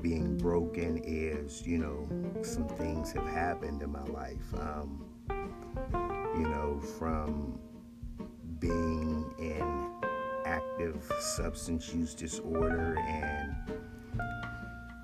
being 0.02 0.38
broken 0.38 1.02
is, 1.04 1.66
you 1.66 1.78
know, 1.78 2.08
some 2.44 2.68
things 2.68 3.12
have 3.14 3.28
happened 3.28 3.82
in 3.82 3.92
my 3.92 4.04
life. 4.04 4.54
Um, 4.60 5.06
you 6.36 6.44
know, 6.44 6.80
from 6.98 7.58
being 8.60 9.34
in 9.40 9.92
active 10.46 11.10
substance 11.20 11.94
use 11.94 12.14
disorder 12.14 12.98
and 13.08 13.56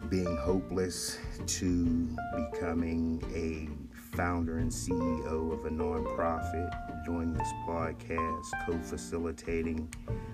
being 0.09 0.37
hopeless 0.37 1.17
to 1.47 2.09
becoming 2.35 3.23
a 3.33 3.69
founder 4.15 4.57
and 4.57 4.71
CEO 4.71 5.53
of 5.53 5.65
a 5.65 5.69
nonprofit, 5.69 7.05
doing 7.05 7.33
this 7.33 7.47
podcast, 7.67 8.45
co 8.65 8.77
facilitating 8.79 9.87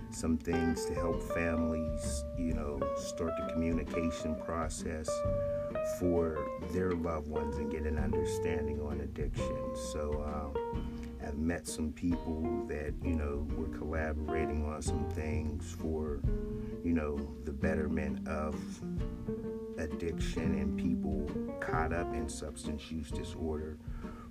some 0.10 0.38
things 0.38 0.86
to 0.86 0.94
help 0.96 1.22
families, 1.34 2.24
you 2.38 2.54
know, 2.54 2.80
start 2.96 3.34
the 3.40 3.54
communication 3.54 4.36
process 4.46 5.10
for 6.00 6.38
their 6.72 6.92
loved 6.92 7.28
ones 7.28 7.58
and 7.58 7.72
get 7.72 7.84
an 7.84 7.98
understanding 7.98 8.82
on 8.82 9.02
addiction. 9.02 9.76
So, 9.92 10.24
um, 10.26 10.97
I've 11.28 11.38
met 11.38 11.68
some 11.68 11.92
people 11.92 12.66
that, 12.70 12.94
you 13.04 13.14
know, 13.14 13.46
we're 13.58 13.78
collaborating 13.78 14.66
on 14.66 14.82
some 14.82 15.10
things 15.10 15.76
for, 15.78 16.22
you 16.86 16.94
know, 16.94 17.20
the 17.44 17.52
betterment 17.52 18.26
of 18.30 18.56
addiction 19.78 20.58
and 20.58 20.78
people 20.80 21.30
caught 21.60 21.92
up 21.92 22.14
in 22.14 22.30
substance 22.30 22.90
use 22.90 23.10
disorder 23.10 23.78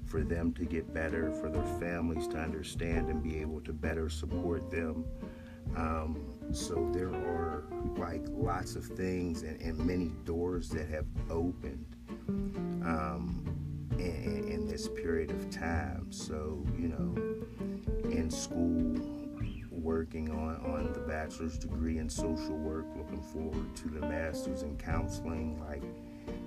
for 0.07 0.23
them 0.23 0.55
to 0.55 0.65
get 0.65 0.95
better, 0.95 1.33
for 1.33 1.51
their 1.51 1.67
families 1.79 2.27
to 2.29 2.39
understand 2.39 3.11
and 3.11 3.23
be 3.23 3.41
able 3.41 3.61
to 3.61 3.75
better 3.75 4.09
support 4.09 4.71
them. 4.71 5.05
Um, 5.77 6.25
so 6.51 6.91
there 6.95 7.13
are 7.13 7.65
like 7.99 8.23
lots 8.29 8.75
of 8.75 8.85
things 8.85 9.43
and, 9.43 9.61
and 9.61 9.77
many 9.79 10.13
doors 10.25 10.71
that 10.71 10.89
have 10.89 11.07
opened 11.29 11.85
um, 12.87 13.56
in, 14.07 14.49
in 14.49 14.67
this 14.67 14.89
period 14.89 15.31
of 15.31 15.51
time. 15.51 16.07
So, 16.11 16.65
you 16.79 16.89
know, 16.89 18.11
in 18.11 18.31
school, 18.31 19.17
working 19.87 20.31
on, 20.31 20.57
on 20.67 20.93
the 20.93 21.01
bachelor's 21.01 21.57
degree 21.57 21.99
in 21.99 22.09
social 22.09 22.57
work, 22.57 22.87
looking 22.97 23.23
forward 23.23 23.77
to 23.77 23.89
the 23.89 24.01
master's 24.01 24.63
in 24.63 24.77
counseling. 24.77 25.61
Like, 25.61 25.83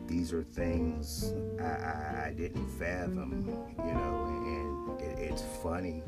these 0.07 0.33
are 0.33 0.43
things 0.43 1.33
I, 1.59 1.63
I, 1.63 2.23
I 2.27 2.33
didn't 2.35 2.67
fathom, 2.67 3.47
you 3.77 3.93
know, 3.93 4.25
and 4.45 5.01
it, 5.01 5.31
it's 5.31 5.43
funny 5.63 6.03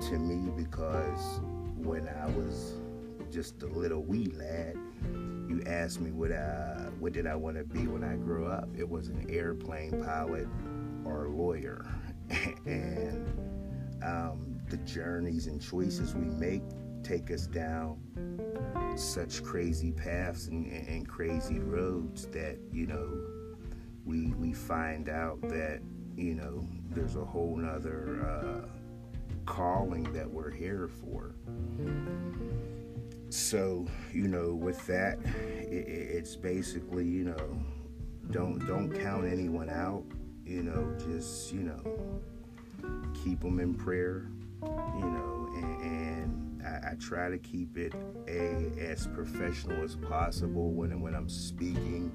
to 0.00 0.18
me 0.18 0.50
because 0.56 1.40
when 1.76 2.08
I 2.08 2.26
was 2.30 2.74
just 3.30 3.62
a 3.62 3.66
little 3.66 4.02
wee 4.02 4.32
lad, 4.38 4.76
you 5.48 5.62
asked 5.66 6.00
me 6.00 6.10
what 6.10 6.32
I, 6.32 6.83
what 7.04 7.12
did 7.12 7.26
I 7.26 7.36
want 7.36 7.58
to 7.58 7.64
be 7.64 7.86
when 7.86 8.02
I 8.02 8.16
grew 8.16 8.46
up. 8.46 8.66
It 8.78 8.88
was 8.88 9.08
an 9.08 9.26
airplane 9.28 10.02
pilot 10.02 10.48
or 11.04 11.26
a 11.26 11.30
lawyer, 11.30 11.84
and 12.64 13.28
um, 14.02 14.58
the 14.70 14.78
journeys 14.78 15.46
and 15.46 15.60
choices 15.60 16.14
we 16.14 16.24
make 16.24 16.62
take 17.02 17.30
us 17.30 17.46
down 17.46 17.98
such 18.96 19.44
crazy 19.44 19.92
paths 19.92 20.46
and, 20.46 20.64
and 20.66 21.06
crazy 21.06 21.58
roads 21.58 22.24
that 22.28 22.56
you 22.72 22.86
know 22.86 23.20
we 24.06 24.32
we 24.38 24.54
find 24.54 25.10
out 25.10 25.42
that 25.42 25.80
you 26.16 26.34
know 26.34 26.66
there's 26.88 27.16
a 27.16 27.24
whole 27.24 27.54
nother 27.54 28.24
uh, 28.26 28.66
calling 29.44 30.10
that 30.14 30.30
we're 30.30 30.50
here 30.50 30.88
for 30.88 31.34
so 33.34 33.86
you 34.12 34.28
know 34.28 34.54
with 34.54 34.86
that 34.86 35.18
it, 35.24 35.86
it's 35.88 36.36
basically 36.36 37.04
you 37.04 37.24
know 37.24 37.58
don't 38.30 38.64
don't 38.66 38.90
count 39.00 39.26
anyone 39.26 39.68
out 39.68 40.04
you 40.46 40.62
know 40.62 40.94
just 41.08 41.52
you 41.52 41.60
know 41.60 42.20
keep 43.24 43.40
them 43.40 43.58
in 43.58 43.74
prayer 43.74 44.28
you 44.96 45.04
know, 45.06 45.48
and, 45.56 45.82
and 45.82 46.62
I, 46.62 46.92
I, 46.92 46.94
try 46.94 47.28
to 47.28 47.38
keep 47.38 47.76
it 47.76 47.92
a 48.28 48.72
as 48.80 49.06
professional 49.08 49.82
as 49.82 49.96
possible 49.96 50.70
when 50.70 51.00
when 51.00 51.14
I'm 51.14 51.28
speaking, 51.28 52.12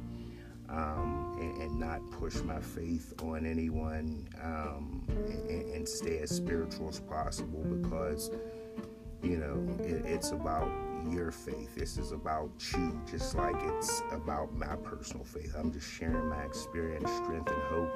um, 0.69 1.37
and, 1.39 1.61
and, 1.61 1.79
not 1.79 1.99
push 2.11 2.35
my 2.41 2.59
faith 2.59 3.13
on 3.23 3.45
anyone, 3.45 4.27
um, 4.41 5.03
and, 5.49 5.73
and, 5.73 5.87
stay 5.87 6.19
as 6.19 6.29
spiritual 6.29 6.89
as 6.89 6.99
possible 6.99 7.63
because 7.63 8.31
you 9.21 9.37
know 9.37 9.67
it, 9.83 10.05
it's 10.05 10.31
about 10.31 10.69
your 11.11 11.31
faith. 11.31 11.75
This 11.75 11.97
is 11.97 12.11
about 12.11 12.51
you, 12.73 12.99
just 13.09 13.35
like 13.35 13.55
it's 13.59 14.01
about 14.11 14.55
my 14.55 14.75
personal 14.77 15.23
faith. 15.23 15.53
I'm 15.57 15.71
just 15.71 15.89
sharing 15.89 16.27
my 16.27 16.43
experience, 16.43 17.09
strength, 17.11 17.49
and 17.51 17.61
hope. 17.63 17.91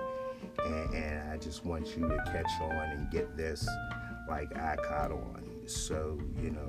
And, 0.65 0.93
and, 0.93 1.31
I 1.31 1.37
just 1.37 1.65
want 1.65 1.95
you 1.95 2.07
to 2.07 2.17
catch 2.25 2.51
on 2.61 2.71
and 2.71 3.09
get 3.09 3.37
this 3.37 3.67
like 4.27 4.55
I 4.57 4.75
caught 4.75 5.11
on. 5.11 5.43
So, 5.65 6.19
you 6.41 6.51
know, 6.51 6.67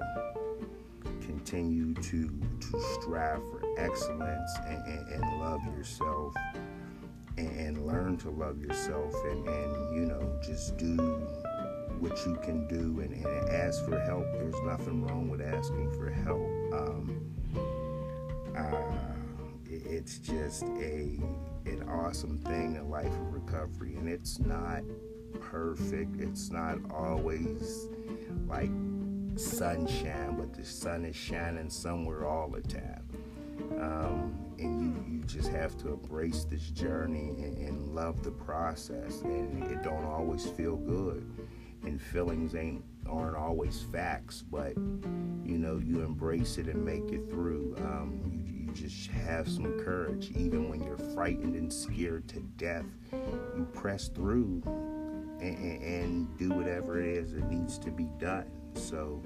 continue 1.21 1.95
to 1.95 2.29
to 2.29 2.81
strive 3.01 3.39
for 3.51 3.63
excellence 3.79 4.51
and, 4.67 4.87
and, 4.87 5.09
and 5.09 5.41
love 5.41 5.65
yourself 5.77 6.35
and, 7.37 7.87
learn 7.87 8.17
to 8.17 8.31
love 8.31 8.61
yourself 8.61 9.13
and, 9.25 9.47
and 9.47 9.95
you 9.95 10.07
know 10.07 10.39
just 10.43 10.77
do 10.77 10.97
what 12.05 12.27
you 12.27 12.37
can 12.43 12.67
do 12.69 13.01
and, 13.01 13.15
and 13.15 13.49
ask 13.51 13.85
for 13.85 13.99
help 14.01 14.25
there's 14.33 14.61
nothing 14.63 15.05
wrong 15.07 15.29
with 15.29 15.41
asking 15.41 15.91
for 15.93 16.11
help 16.11 16.51
um, 16.73 17.35
uh, 18.57 19.71
it, 19.71 19.83
it's 19.87 20.19
just 20.19 20.65
a 20.81 21.19
an 21.67 21.85
awesome 21.89 22.39
thing 22.39 22.77
in 22.77 22.91
life 22.91 23.07
of 23.07 23.33
recovery 23.33 23.97
and 23.97 24.09
it's 24.09 24.39
not 24.39 24.83
perfect 25.41 26.21
it's 26.21 26.51
not 26.51 26.79
always 26.93 27.89
like 28.47 28.71
sunshine, 29.37 30.37
but 30.37 30.55
the 30.55 30.65
sun 30.65 31.05
is 31.05 31.17
shining 31.17 31.71
somewhere 31.71 32.27
all 32.27 32.49
the 32.49 32.61
time. 32.63 33.03
Um, 33.81 34.35
and 34.59 34.81
you, 34.81 35.17
you 35.17 35.25
just 35.25 35.49
have 35.51 35.77
to 35.79 35.93
embrace 35.93 36.45
this 36.45 36.71
journey 36.71 37.31
and, 37.39 37.57
and 37.59 37.95
love 37.95 38.23
the 38.23 38.31
process. 38.31 39.23
And 39.23 39.63
it 39.65 39.83
don't 39.83 40.05
always 40.05 40.47
feel 40.47 40.77
good, 40.77 41.29
and 41.87 42.01
feelings 42.01 42.55
ain't 42.55 42.85
aren't 43.09 43.37
always 43.37 43.83
facts, 43.93 44.43
but 44.43 44.77
you 44.77 45.59
know 45.59 45.79
you 45.79 46.01
embrace 46.01 46.59
it 46.59 46.67
and 46.67 46.85
make 46.85 47.13
it 47.13 47.29
through. 47.29 47.75
Um, 47.79 48.21
you, 48.27 48.67
you 48.67 48.73
just 48.73 49.11
have 49.11 49.49
some 49.49 49.79
courage, 49.81 50.31
even 50.37 50.69
when 50.69 50.83
you're 50.83 50.99
frightened 51.15 51.55
and 51.55 51.73
scared 51.73 52.29
to 52.29 52.41
death. 52.57 52.87
You 53.13 53.69
press 53.73 54.09
through 54.09 54.63
and, 55.41 55.59
and, 55.59 55.83
and 55.83 56.39
do 56.39 56.51
whatever 56.51 57.01
it 57.01 57.17
is 57.19 57.33
that 57.33 57.51
needs 57.51 57.79
to 57.81 57.91
be 57.91 58.09
done. 58.19 58.51
So, 58.75 59.23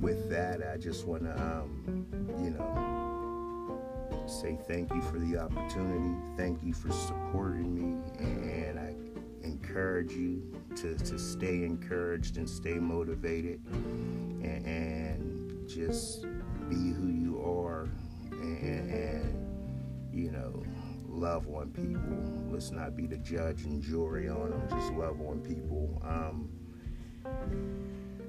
with 0.00 0.28
that, 0.30 0.60
I 0.66 0.76
just 0.76 1.06
want 1.06 1.22
to, 1.22 1.32
um, 1.40 2.06
you 2.42 2.50
know, 2.50 4.26
say 4.26 4.58
thank 4.66 4.92
you 4.92 5.00
for 5.02 5.18
the 5.18 5.38
opportunity. 5.38 6.14
Thank 6.36 6.62
you 6.62 6.74
for 6.74 6.90
supporting 6.92 7.74
me, 7.74 7.98
and 8.18 8.78
I 8.78 8.94
encourage 9.42 10.12
you 10.12 10.59
to, 10.76 10.94
to 10.94 11.18
stay 11.18 11.64
encouraged 11.64 12.36
and 12.36 12.48
stay 12.48 12.74
motivated, 12.74 13.60
and, 13.72 14.66
and 14.66 15.68
just 15.68 16.22
be 16.68 16.92
who 16.92 17.08
you 17.08 17.42
are, 17.44 17.88
and, 18.30 18.90
and 18.90 20.12
you 20.12 20.30
know 20.30 20.62
love 21.08 21.46
on 21.48 21.70
people. 21.70 22.52
Let's 22.52 22.70
not 22.70 22.96
be 22.96 23.06
the 23.06 23.18
judge 23.18 23.64
and 23.64 23.82
jury 23.82 24.28
on 24.28 24.50
them. 24.50 24.62
Just 24.70 24.92
love 24.92 25.20
on 25.20 25.40
people. 25.40 26.00
Um, 26.04 26.48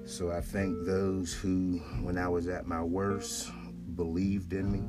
so 0.05 0.31
I 0.31 0.41
thank 0.41 0.85
those 0.85 1.33
who, 1.33 1.77
when 2.01 2.17
I 2.17 2.27
was 2.27 2.47
at 2.47 2.65
my 2.67 2.81
worst, 2.83 3.51
believed 3.95 4.53
in 4.53 4.71
me. 4.71 4.83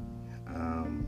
Um, 0.46 1.07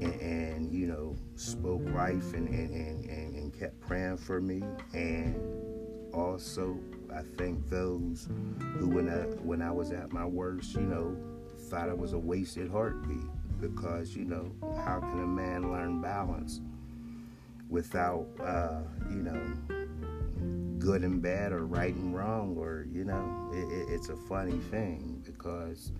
and, 0.00 0.20
and, 0.20 0.72
you 0.72 0.86
know, 0.86 1.16
spoke 1.36 1.82
life 1.94 2.34
and, 2.34 2.48
and, 2.48 2.70
and, 2.70 3.10
and 3.10 3.33
kept 3.64 3.80
praying 3.80 4.18
for 4.18 4.42
me. 4.42 4.62
And 4.92 5.34
also, 6.12 6.78
I 7.14 7.22
thank 7.38 7.66
those 7.70 8.28
who, 8.78 8.88
when 8.88 9.08
I, 9.08 9.22
when 9.42 9.62
I 9.62 9.70
was 9.70 9.90
at 9.90 10.12
my 10.12 10.26
worst, 10.26 10.74
you 10.74 10.82
know, 10.82 11.16
thought 11.70 11.88
it 11.88 11.96
was 11.96 12.12
a 12.12 12.18
wasted 12.18 12.70
heartbeat 12.70 13.26
because 13.60 14.14
you 14.14 14.26
know 14.26 14.52
how 14.84 15.00
can 15.00 15.22
a 15.22 15.26
man 15.26 15.72
learn 15.72 16.02
balance 16.02 16.60
without 17.70 18.26
uh, 18.42 18.80
you 19.08 19.22
know 19.22 19.40
good 20.78 21.02
and 21.02 21.22
bad 21.22 21.52
or 21.52 21.64
right 21.64 21.94
and 21.94 22.14
wrong 22.14 22.54
or 22.58 22.86
you 22.92 23.04
know 23.04 23.50
it, 23.54 23.94
it's 23.94 24.10
a 24.10 24.16
funny 24.16 24.58
thing 24.70 25.22
because 25.24 25.92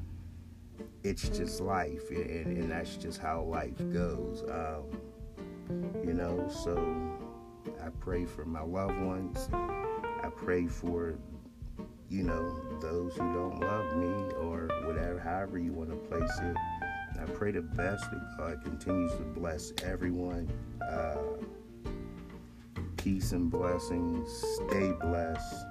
it's 1.03 1.31
just 1.31 1.61
life 1.62 2.11
and, 2.11 2.59
and 2.59 2.71
that's 2.71 2.97
just 2.97 3.19
how 3.19 3.43
life 3.43 3.79
goes 3.91 4.43
um, 4.51 4.85
you 6.05 6.12
know 6.12 6.47
so 6.51 6.77
i 7.83 7.89
pray 8.01 8.25
for 8.25 8.45
my 8.45 8.62
loved 8.62 8.99
ones 9.01 9.49
i 9.53 10.29
pray 10.37 10.67
for 10.67 11.19
you 12.09 12.23
know 12.23 12.79
those 12.81 13.15
who 13.15 13.33
don't 13.33 13.61
love 13.61 13.97
me 13.97 14.35
or 14.41 14.69
whatever 14.85 15.19
however 15.19 15.59
you 15.59 15.73
want 15.73 15.91
to 15.91 15.97
place 15.97 16.39
it 16.43 16.57
I 17.21 17.27
pray 17.27 17.53
the 17.53 17.62
best 17.62 18.11
that 18.11 18.37
God 18.37 18.62
continues 18.62 19.12
to 19.12 19.23
bless 19.23 19.73
everyone. 19.83 20.51
Uh, 20.83 21.17
peace 22.97 23.33
and 23.33 23.51
blessings. 23.51 24.29
Stay 24.57 24.93
blessed. 25.01 25.65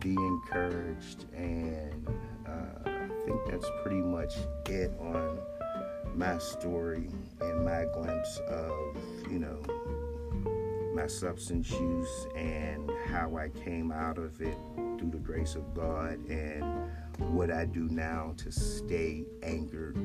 Be 0.00 0.14
encouraged. 0.14 1.24
And 1.34 2.08
uh, 2.46 2.90
I 2.90 3.08
think 3.24 3.40
that's 3.48 3.66
pretty 3.82 4.02
much 4.02 4.34
it 4.66 4.92
on 5.00 5.38
my 6.14 6.36
story 6.38 7.08
and 7.40 7.64
my 7.64 7.84
glimpse 7.94 8.38
of, 8.48 8.96
you 9.30 9.38
know, 9.38 9.62
my 10.94 11.06
substance 11.06 11.70
use 11.70 12.26
and 12.36 12.90
how 13.06 13.36
I 13.36 13.48
came 13.48 13.92
out 13.92 14.18
of 14.18 14.40
it 14.40 14.56
through 14.98 15.10
the 15.10 15.18
grace 15.18 15.54
of 15.54 15.74
God 15.74 16.18
and 16.28 16.90
what 17.18 17.50
I 17.50 17.64
do 17.64 17.88
now 17.88 18.34
to 18.38 18.50
stay 18.50 19.24
anchored 19.42 19.96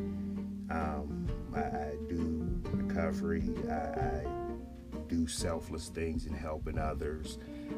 um, 0.70 1.28
I, 1.56 1.60
I, 1.60 1.96
do 2.10 2.62
recovery. 2.72 3.50
I, 3.70 3.74
I, 3.74 4.26
do 5.08 5.28
selfless 5.28 5.90
things 5.90 6.26
in 6.26 6.34
helping 6.34 6.80
others. 6.80 7.38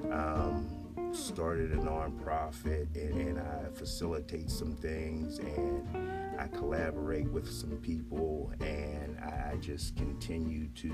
Um, 0.10 0.88
started 1.12 1.74
a 1.74 1.76
nonprofit 1.76 2.88
and, 2.96 3.20
and 3.20 3.40
I 3.40 3.66
facilitate 3.74 4.50
some 4.50 4.76
things 4.76 5.40
and 5.40 6.40
I 6.40 6.48
collaborate 6.48 7.28
with 7.30 7.52
some 7.52 7.78
people 7.78 8.54
and 8.62 8.97
I 9.22 9.56
just 9.58 9.96
continue 9.96 10.68
to, 10.76 10.88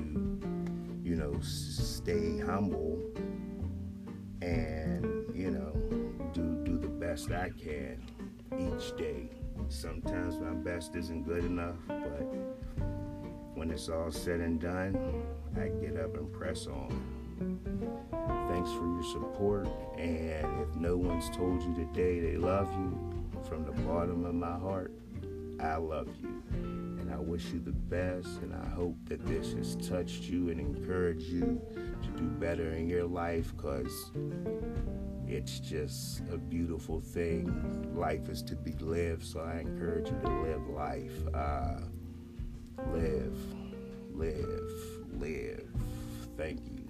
you 1.03 1.15
know, 1.15 1.34
stay 1.41 2.39
humble 2.39 2.99
and, 4.41 5.26
you 5.36 5.51
know, 5.51 5.74
do, 6.34 6.61
do 6.63 6.78
the 6.78 6.88
best 6.88 7.32
I 7.32 7.49
can 7.49 8.03
each 8.57 8.95
day. 8.97 9.30
Sometimes 9.69 10.39
my 10.39 10.53
best 10.53 10.95
isn't 10.95 11.24
good 11.24 11.43
enough, 11.43 11.76
but 11.88 12.28
when 13.55 13.71
it's 13.71 13.89
all 13.89 14.11
said 14.11 14.39
and 14.39 14.59
done, 14.59 15.24
I 15.55 15.67
get 15.84 15.99
up 15.99 16.15
and 16.15 16.32
press 16.32 16.67
on. 16.67 16.89
Thanks 18.49 18.71
for 18.71 18.86
your 18.86 19.03
support, 19.03 19.67
and 19.97 20.61
if 20.61 20.76
no 20.76 20.97
one's 20.97 21.30
told 21.36 21.61
you 21.63 21.74
today 21.74 22.19
they 22.19 22.38
love 22.38 22.71
you, 22.74 22.97
from 23.47 23.65
the 23.65 23.71
bottom 23.84 24.26
of 24.26 24.36
my 24.36 24.57
heart, 24.57 24.91
I 25.59 25.78
love 25.78 26.07
you. 26.21 26.72
I 27.14 27.18
wish 27.18 27.45
you 27.53 27.59
the 27.59 27.72
best, 27.72 28.41
and 28.41 28.55
I 28.55 28.68
hope 28.70 28.97
that 29.05 29.24
this 29.28 29.53
has 29.53 29.76
touched 29.88 30.24
you 30.24 30.49
and 30.49 30.59
encouraged 30.59 31.28
you 31.28 31.61
to 32.01 32.07
do 32.18 32.24
better 32.24 32.72
in 32.72 32.89
your 32.89 33.03
life 33.03 33.55
because 33.55 34.11
it's 35.28 35.59
just 35.59 36.22
a 36.32 36.38
beautiful 36.38 37.01
thing. 37.01 37.93
Life 37.93 38.30
is 38.30 38.41
to 38.43 38.55
be 38.55 38.72
lived, 38.74 39.24
so 39.26 39.41
I 39.41 39.59
encourage 39.59 40.09
you 40.09 40.20
to 40.24 40.41
live 40.41 40.68
life. 40.70 41.36
Uh, 41.36 41.82
live, 42.91 43.38
live, 44.16 44.72
live. 45.11 45.70
Thank 46.36 46.61
you. 46.66 46.84